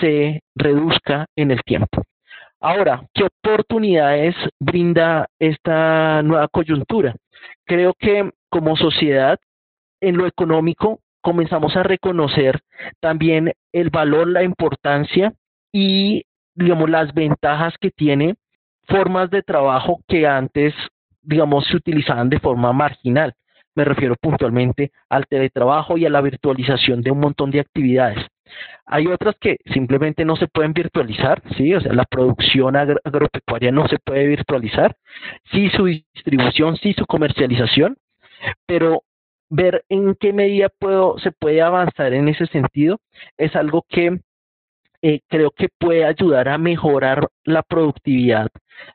se 0.00 0.40
reduzca 0.54 1.26
en 1.36 1.50
el 1.50 1.62
tiempo. 1.62 2.02
Ahora, 2.64 3.04
¿qué 3.12 3.24
oportunidades 3.24 4.36
brinda 4.60 5.26
esta 5.40 6.22
nueva 6.22 6.46
coyuntura? 6.46 7.16
Creo 7.66 7.92
que 7.98 8.30
como 8.48 8.76
sociedad, 8.76 9.36
en 10.00 10.16
lo 10.16 10.28
económico, 10.28 11.00
comenzamos 11.20 11.76
a 11.76 11.82
reconocer 11.82 12.60
también 13.00 13.52
el 13.72 13.90
valor, 13.90 14.28
la 14.28 14.44
importancia 14.44 15.34
y, 15.72 16.22
digamos, 16.54 16.88
las 16.88 17.12
ventajas 17.12 17.74
que 17.80 17.90
tiene 17.90 18.36
formas 18.86 19.28
de 19.30 19.42
trabajo 19.42 20.00
que 20.06 20.28
antes, 20.28 20.72
digamos, 21.20 21.66
se 21.66 21.76
utilizaban 21.76 22.30
de 22.30 22.38
forma 22.38 22.72
marginal. 22.72 23.34
Me 23.74 23.84
refiero 23.84 24.14
puntualmente 24.20 24.92
al 25.08 25.26
teletrabajo 25.26 25.98
y 25.98 26.06
a 26.06 26.10
la 26.10 26.20
virtualización 26.20 27.02
de 27.02 27.10
un 27.10 27.18
montón 27.18 27.50
de 27.50 27.58
actividades. 27.58 28.24
Hay 28.86 29.06
otras 29.06 29.36
que 29.40 29.58
simplemente 29.72 30.24
no 30.24 30.36
se 30.36 30.48
pueden 30.48 30.72
virtualizar, 30.72 31.42
¿sí? 31.56 31.74
O 31.74 31.80
sea, 31.80 31.92
la 31.92 32.04
producción 32.04 32.76
agropecuaria 32.76 33.70
no 33.72 33.86
se 33.88 33.98
puede 33.98 34.26
virtualizar, 34.26 34.96
sí 35.52 35.70
su 35.70 35.86
distribución, 35.86 36.76
sí 36.76 36.92
su 36.94 37.06
comercialización, 37.06 37.96
pero 38.66 39.02
ver 39.50 39.84
en 39.88 40.14
qué 40.14 40.32
medida 40.32 40.68
puedo, 40.78 41.18
se 41.18 41.30
puede 41.30 41.60
avanzar 41.60 42.14
en 42.14 42.28
ese 42.28 42.46
sentido 42.46 43.00
es 43.36 43.54
algo 43.54 43.84
que 43.88 44.18
eh, 45.02 45.20
creo 45.28 45.50
que 45.50 45.68
puede 45.78 46.04
ayudar 46.04 46.48
a 46.48 46.58
mejorar 46.58 47.28
la 47.44 47.62
productividad 47.62 48.48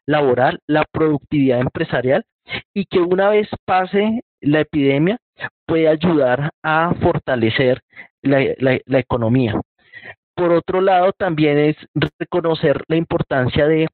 laboral, 0.06 0.60
la 0.66 0.86
productividad 0.92 1.60
empresarial 1.60 2.26
y 2.74 2.86
que 2.86 3.00
una 3.00 3.30
vez 3.30 3.48
pase 3.66 4.22
la 4.42 4.62
epidemia 4.62 5.20
puede 5.66 5.88
ayudar 5.88 6.50
a 6.64 6.94
fortalecer 7.02 7.82
la, 8.28 9.00
economía. 9.00 9.60
Por 10.36 10.54
otro 10.54 10.82
lado, 10.82 11.14
también 11.14 11.58
es 11.58 11.76
reconocer 12.20 12.84
la 12.88 12.96
importancia 12.96 13.68
de 13.68 13.88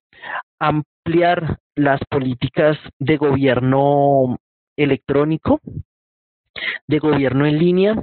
ampliar 0.60 1.60
las 1.76 2.02
políticas 2.10 2.78
de 3.00 3.17
gobierno 3.17 4.38
electrónico, 4.76 5.60
de 6.88 7.00
gobierno 7.00 7.46
en 7.46 7.60
línea 7.60 7.96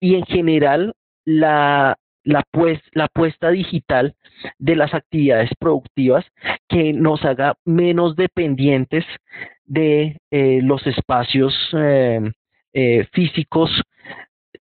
y 0.00 0.14
en 0.14 0.24
general 0.24 0.94
la 1.24 1.96
la, 2.24 2.42
pues, 2.50 2.80
la 2.92 3.04
apuesta 3.04 3.50
digital 3.50 4.14
de 4.58 4.76
las 4.76 4.94
actividades 4.94 5.50
productivas 5.58 6.24
que 6.68 6.92
nos 6.92 7.24
haga 7.24 7.54
menos 7.64 8.16
dependientes 8.16 9.04
de 9.64 10.18
eh, 10.30 10.60
los 10.62 10.86
espacios 10.86 11.54
eh, 11.74 12.20
eh, 12.72 13.06
físicos 13.12 13.70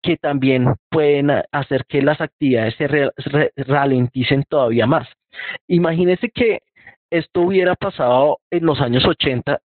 que 0.06 0.16
también 0.16 0.72
pueden 0.88 1.32
hacer 1.50 1.84
que 1.84 2.00
las 2.00 2.20
actividades 2.20 2.76
se 2.76 3.50
ralenticen 3.56 4.44
todavía 4.48 4.86
más. 4.86 5.08
Imagínense 5.66 6.30
que 6.30 6.60
esto 7.10 7.40
hubiera 7.40 7.74
pasado 7.74 8.38
en 8.50 8.64
los 8.64 8.80
años 8.80 9.04
80 9.04 9.58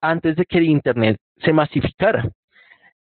antes 0.00 0.36
de 0.36 0.46
que 0.46 0.58
el 0.58 0.64
Internet 0.64 1.18
se 1.44 1.52
masificara. 1.52 2.30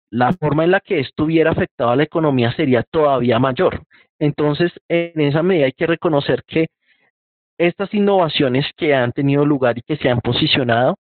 La 0.10 0.34
forma 0.34 0.66
en 0.66 0.72
la 0.72 0.82
que 0.82 1.00
esto 1.00 1.24
hubiera 1.24 1.52
afectado 1.52 1.92
a 1.92 1.96
la 1.96 2.04
economía 2.04 2.52
sería 2.52 2.84
todavía 2.84 3.40
mayor. 3.40 3.84
Entonces, 4.20 4.74
en 4.90 5.22
esa 5.22 5.42
medida 5.42 5.68
hay 5.68 5.72
que 5.72 5.88
reconocer 5.88 6.44
que 6.46 6.68
estas 7.58 7.94
innovaciones 7.94 8.66
que 8.76 8.94
han 8.94 9.14
tenido 9.14 9.46
lugar 9.46 9.78
y 9.78 9.82
que 9.82 9.96
se 9.96 10.10
han 10.10 10.20
posicionado 10.20 10.98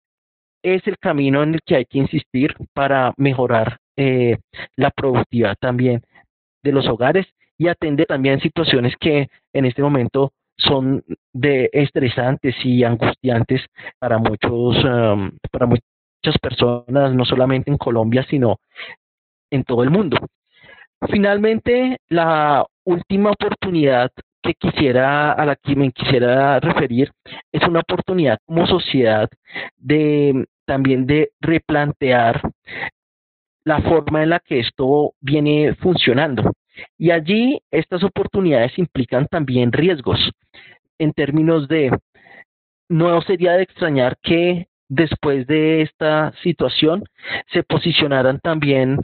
es 0.64 0.88
el 0.88 0.98
camino 0.98 1.44
en 1.44 1.56
el 1.56 1.60
que 1.66 1.76
hay 1.76 1.86
que 1.86 1.98
insistir 1.98 2.56
para 2.74 3.14
mejorar 3.18 3.81
eh, 3.98 4.38
la 4.76 4.92
productividad 4.92 5.56
también 5.60 6.02
de 6.64 6.72
los 6.72 6.88
hogares 6.88 7.28
y 7.58 7.68
atender 7.68 8.08
también 8.08 8.40
situaciones 8.40 8.96
que 9.00 9.30
en 9.54 9.66
este 9.66 9.82
momento 9.82 10.32
son 10.58 11.04
de 11.34 11.70
estresantes 11.74 12.56
y 12.64 12.84
angustiantes 12.84 13.62
para 14.00 14.18
muchos 14.20 14.78
para 15.52 15.66
muchas 15.66 16.38
personas 16.42 17.14
no 17.16 17.26
solamente 17.26 17.72
en 17.72 17.78
Colombia 17.78 18.26
sino 18.30 18.60
en 19.52 19.64
todo 19.64 19.84
el 19.84 19.90
mundo. 19.90 20.18
Finalmente 21.10 21.98
la 22.10 22.66
última 22.86 23.32
oportunidad 23.32 24.12
que 24.42 24.54
quisiera, 24.56 25.34
a 25.34 25.46
la 25.46 25.56
que 25.56 25.76
me 25.76 25.92
quisiera 25.92 26.60
referir, 26.60 27.12
es 27.52 27.68
una 27.68 27.82
oportunidad 27.82 28.40
como 28.46 28.66
sociedad 28.66 29.30
de 29.78 30.46
también 30.66 31.06
de 31.06 31.32
replantear 31.40 32.42
la 33.64 33.82
forma 33.82 34.24
en 34.24 34.30
la 34.30 34.40
que 34.40 34.60
esto 34.60 35.14
viene 35.20 35.76
funcionando. 35.76 36.52
Y 36.98 37.12
allí 37.12 37.60
estas 37.70 38.04
oportunidades 38.04 38.78
implican 38.78 39.28
también 39.28 39.72
riesgos 39.72 40.32
en 40.98 41.14
términos 41.14 41.68
de, 41.68 41.92
no 42.90 43.22
sería 43.22 43.54
de 43.54 43.64
extrañar 43.64 44.18
que 44.22 44.68
después 44.88 45.48
de 45.48 45.82
esta 45.82 46.34
situación 46.44 47.04
se 47.52 47.64
posicionaran 47.64 48.40
también 48.40 49.00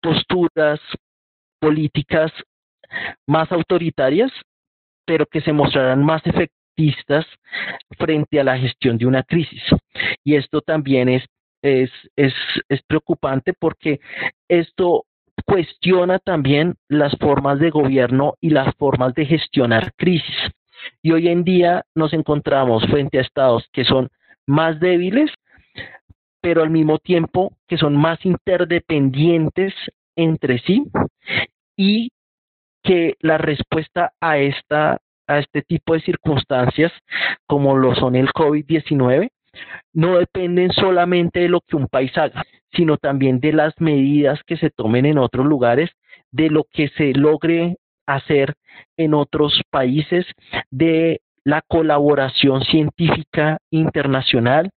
posturas 0.00 0.80
políticas 1.60 2.32
más 3.26 3.50
autoritarias 3.52 4.32
pero 5.10 5.26
que 5.26 5.40
se 5.40 5.52
mostrarán 5.52 6.04
más 6.04 6.22
efectistas 6.24 7.26
frente 7.98 8.38
a 8.38 8.44
la 8.44 8.56
gestión 8.56 8.96
de 8.96 9.06
una 9.06 9.24
crisis. 9.24 9.60
Y 10.22 10.36
esto 10.36 10.60
también 10.60 11.08
es, 11.08 11.24
es, 11.62 11.90
es, 12.16 12.34
es 12.68 12.82
preocupante 12.82 13.52
porque 13.52 14.00
esto 14.48 15.04
cuestiona 15.44 16.18
también 16.18 16.74
las 16.88 17.16
formas 17.18 17.58
de 17.58 17.70
gobierno 17.70 18.34
y 18.40 18.50
las 18.50 18.74
formas 18.76 19.14
de 19.14 19.26
gestionar 19.26 19.92
crisis. 19.96 20.36
Y 21.02 21.12
hoy 21.12 21.28
en 21.28 21.44
día 21.44 21.84
nos 21.94 22.12
encontramos 22.12 22.84
frente 22.86 23.18
a 23.18 23.22
estados 23.22 23.66
que 23.72 23.84
son 23.84 24.08
más 24.46 24.80
débiles, 24.80 25.30
pero 26.40 26.62
al 26.62 26.70
mismo 26.70 26.98
tiempo 26.98 27.52
que 27.68 27.76
son 27.76 27.96
más 27.96 28.24
interdependientes 28.24 29.74
entre 30.16 30.58
sí 30.60 30.84
y 31.76 32.10
que 32.82 33.14
la 33.20 33.38
respuesta 33.38 34.12
a, 34.20 34.38
esta, 34.38 35.00
a 35.26 35.38
este 35.38 35.62
tipo 35.62 35.94
de 35.94 36.00
circunstancias, 36.00 36.92
como 37.46 37.76
lo 37.76 37.94
son 37.94 38.16
el 38.16 38.28
COVID-19, 38.28 39.30
no 39.92 40.18
dependen 40.18 40.70
solamente 40.72 41.40
de 41.40 41.48
lo 41.48 41.60
que 41.60 41.76
un 41.76 41.88
país 41.88 42.16
haga, 42.16 42.44
sino 42.72 42.96
también 42.96 43.40
de 43.40 43.52
las 43.52 43.74
medidas 43.80 44.40
que 44.46 44.56
se 44.56 44.70
tomen 44.70 45.06
en 45.06 45.18
otros 45.18 45.46
lugares, 45.46 45.90
de 46.30 46.50
lo 46.50 46.64
que 46.64 46.88
se 46.88 47.12
logre 47.12 47.76
hacer 48.06 48.54
en 48.96 49.14
otros 49.14 49.62
países, 49.70 50.26
de 50.70 51.20
la 51.44 51.62
colaboración 51.62 52.62
científica 52.64 53.58
internacional, 53.70 54.70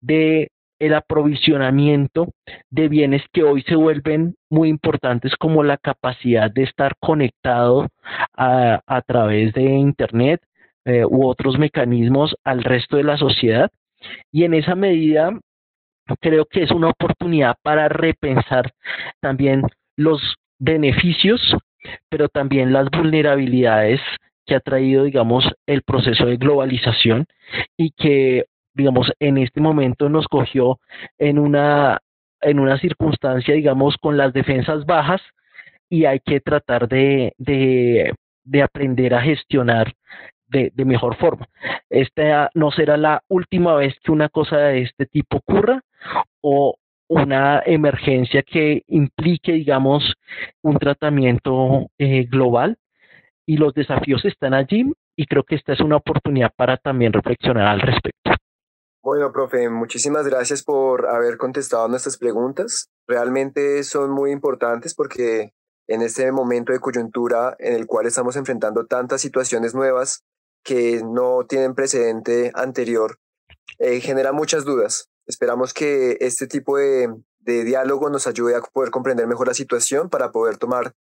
de 0.00 0.50
el 0.78 0.94
aprovisionamiento 0.94 2.32
de 2.70 2.88
bienes 2.88 3.22
que 3.32 3.44
hoy 3.44 3.62
se 3.62 3.76
vuelven 3.76 4.34
muy 4.50 4.68
importantes 4.68 5.36
como 5.36 5.62
la 5.62 5.76
capacidad 5.76 6.50
de 6.50 6.64
estar 6.64 6.96
conectado 6.98 7.86
a, 8.36 9.02
través 9.06 9.52
de 9.54 9.62
Internet 9.62 10.42
eh, 10.84 11.04
u 11.04 11.24
otros 11.26 11.56
mecanismos 11.56 12.34
al 12.42 12.64
resto 12.64 12.96
de 12.96 13.04
la 13.04 13.16
sociedad. 13.16 13.70
Y 14.30 14.44
en 14.44 14.54
esa 14.54 14.74
medida 14.74 15.38
creo 16.20 16.46
que 16.46 16.62
es 16.62 16.70
una 16.70 16.88
oportunidad 16.88 17.56
para 17.62 17.88
repensar 17.88 18.72
también 19.20 19.62
los 19.96 20.20
beneficios, 20.58 21.56
pero 22.08 22.28
también 22.28 22.72
las 22.72 22.88
vulnerabilidades 22.90 24.00
que 24.46 24.54
ha 24.54 24.60
traído, 24.60 25.04
digamos, 25.04 25.48
el 25.66 25.82
proceso 25.82 26.26
de 26.26 26.36
globalización 26.36 27.26
y 27.76 27.90
que 27.90 28.46
digamos, 28.74 29.12
en 29.20 29.38
este 29.38 29.60
momento 29.60 30.08
nos 30.08 30.26
cogió 30.28 30.80
en 31.18 31.38
una, 31.38 32.00
en 32.40 32.58
una 32.58 32.78
circunstancia, 32.78 33.54
digamos, 33.54 33.96
con 33.98 34.16
las 34.16 34.32
defensas 34.32 34.84
bajas 34.86 35.20
y 35.88 36.06
hay 36.06 36.20
que 36.20 36.40
tratar 36.40 36.88
de, 36.88 37.34
de, 37.38 38.14
de 38.44 38.62
aprender 38.62 39.14
a 39.14 39.22
gestionar 39.22 39.92
de, 40.52 40.84
mejor 40.84 41.16
forma. 41.16 41.48
Esta 41.90 42.50
no 42.54 42.70
será 42.70 42.96
la 42.96 43.22
última 43.28 43.74
vez 43.74 43.94
que 44.02 44.12
una 44.12 44.28
cosa 44.28 44.56
de 44.58 44.82
este 44.82 45.06
tipo 45.06 45.38
ocurra 45.38 45.82
o 46.40 46.76
una 47.08 47.62
emergencia 47.66 48.42
que 48.42 48.82
implique, 48.86 49.52
digamos, 49.52 50.14
un 50.62 50.78
tratamiento 50.78 51.90
eh, 51.98 52.24
global 52.24 52.78
y 53.46 53.56
los 53.56 53.74
desafíos 53.74 54.24
están 54.24 54.54
allí 54.54 54.92
y 55.16 55.26
creo 55.26 55.44
que 55.44 55.56
esta 55.56 55.72
es 55.72 55.80
una 55.80 55.96
oportunidad 55.96 56.52
para 56.56 56.76
también 56.76 57.12
reflexionar 57.12 57.66
al 57.66 57.80
respecto. 57.80 58.30
Bueno, 59.02 59.32
profe, 59.32 59.68
muchísimas 59.68 60.26
gracias 60.28 60.62
por 60.62 61.08
haber 61.08 61.36
contestado 61.36 61.88
nuestras 61.88 62.16
preguntas. 62.16 62.88
Realmente 63.08 63.82
son 63.82 64.12
muy 64.12 64.30
importantes 64.30 64.94
porque 64.94 65.52
en 65.88 66.02
este 66.02 66.30
momento 66.30 66.72
de 66.72 66.78
coyuntura 66.78 67.56
en 67.58 67.74
el 67.74 67.86
cual 67.86 68.06
estamos 68.06 68.36
enfrentando 68.36 68.86
tantas 68.86 69.20
situaciones 69.20 69.74
nuevas 69.74 70.24
que 70.62 71.02
no 71.02 71.44
tienen 71.46 71.74
precedente 71.74 72.52
anterior, 72.54 73.18
eh, 73.78 74.00
genera 74.00 74.32
muchas 74.32 74.64
dudas. 74.64 75.10
Esperamos 75.26 75.72
que 75.74 76.16
este 76.20 76.46
tipo 76.46 76.78
de, 76.78 77.12
de 77.40 77.64
diálogo 77.64 78.10
nos 78.10 78.26
ayude 78.26 78.56
a 78.56 78.60
poder 78.60 78.90
comprender 78.90 79.26
mejor 79.26 79.48
la 79.48 79.54
situación 79.54 80.08
para 80.08 80.32
poder 80.32 80.56
tomar 80.56 80.94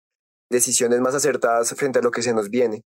decisiones 0.49 0.99
más 0.99 1.15
acertadas 1.15 1.73
frente 1.75 1.99
a 1.99 2.01
lo 2.01 2.11
que 2.11 2.21
se 2.21 2.33
nos 2.33 2.49
viene. 2.49 2.83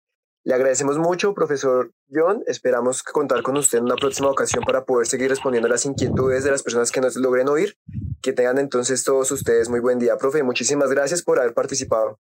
Le 0.44 0.56
agradecemos 0.56 0.98
mucho, 0.98 1.36
profesor 1.36 1.92
John. 2.12 2.42
Esperamos 2.48 3.04
contar 3.04 3.44
con 3.44 3.58
usted 3.58 3.78
en 3.78 3.84
una 3.84 3.96
próxima 3.96 4.30
ocasión 4.30 4.64
para 4.64 4.86
poder 4.86 5.06
seguir 5.06 5.30
respondiendo 5.30 5.68
a 5.68 5.72
las 5.72 5.86
inquietudes 5.86 6.44
de 6.44 6.50
las 6.50 6.64
personas 6.64 6.92
que 6.92 7.00
nos 7.00 7.16
logren 7.16 7.48
oír. 7.48 7.76
Que 8.24 8.34
tengan 8.34 8.58
entonces 8.58 9.04
todos 9.04 9.32
ustedes 9.32 9.70
muy 9.70 9.80
buen 9.80 10.00
día, 10.00 10.18
profe. 10.18 10.42
Muchísimas 10.42 10.90
gracias 10.90 11.22
por 11.22 11.40
haber 11.40 11.54
participado. 11.54 12.20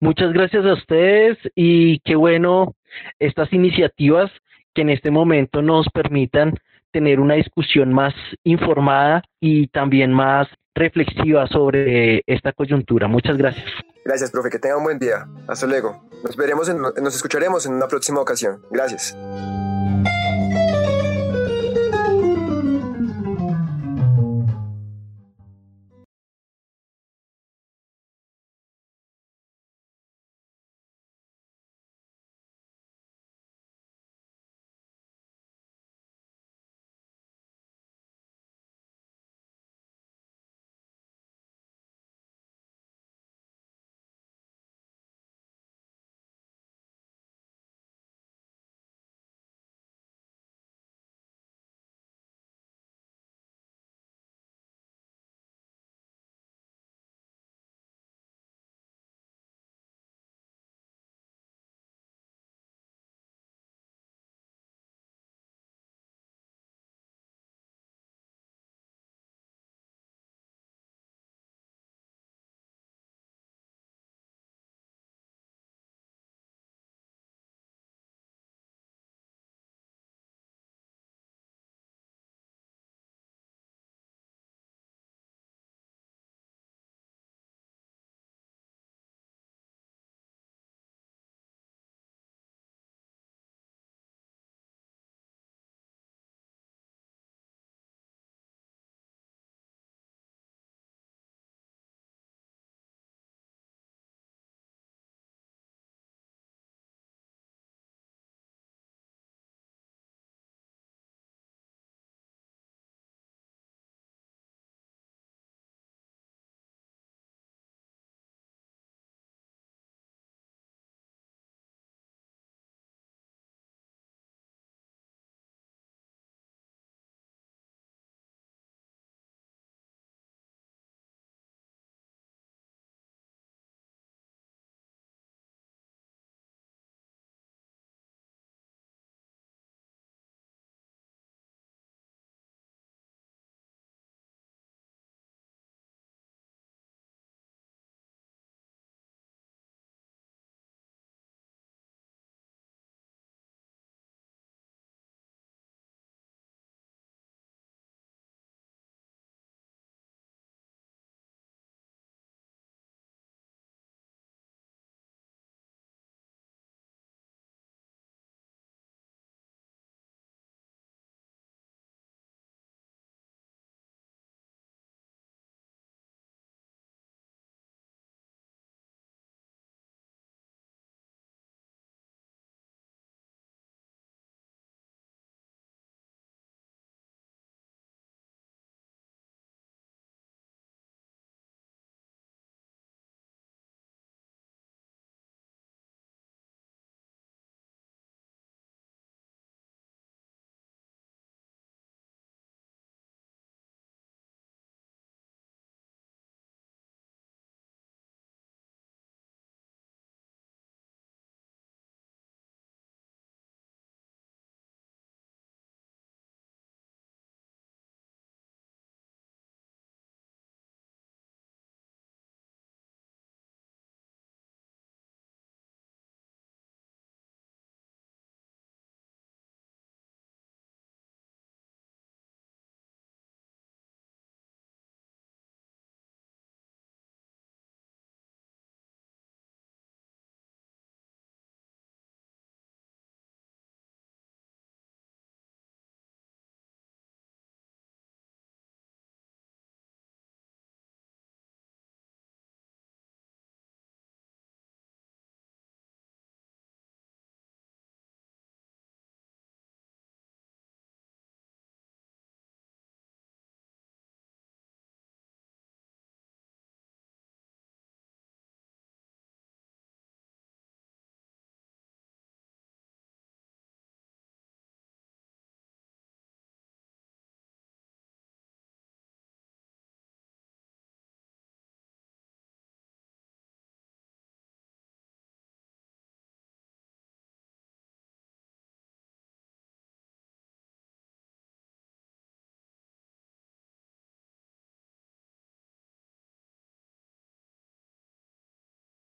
Muchas 0.00 0.32
gracias 0.32 0.64
a 0.64 0.72
ustedes 0.72 1.36
y 1.54 2.00
qué 2.00 2.16
bueno 2.16 2.74
estas 3.18 3.52
iniciativas 3.52 4.30
que 4.74 4.82
en 4.82 4.90
este 4.90 5.10
momento 5.10 5.62
nos 5.62 5.88
permitan 5.90 6.54
tener 6.92 7.20
una 7.20 7.34
discusión 7.34 7.92
más 7.92 8.14
informada 8.44 9.22
y 9.40 9.66
también 9.68 10.12
más 10.12 10.48
reflexiva 10.74 11.46
sobre 11.48 12.22
esta 12.26 12.52
coyuntura. 12.52 13.08
Muchas 13.08 13.36
gracias. 13.36 13.64
Gracias, 14.04 14.30
profe. 14.30 14.50
Que 14.50 14.58
tenga 14.58 14.76
un 14.76 14.84
buen 14.84 14.98
día. 14.98 15.26
Hasta 15.48 15.66
luego. 15.66 16.08
Nos 16.24 16.36
veremos, 16.36 16.72
nos 16.74 17.14
escucharemos 17.14 17.66
en 17.66 17.74
una 17.74 17.88
próxima 17.88 18.20
ocasión. 18.20 18.62
Gracias. 18.70 19.16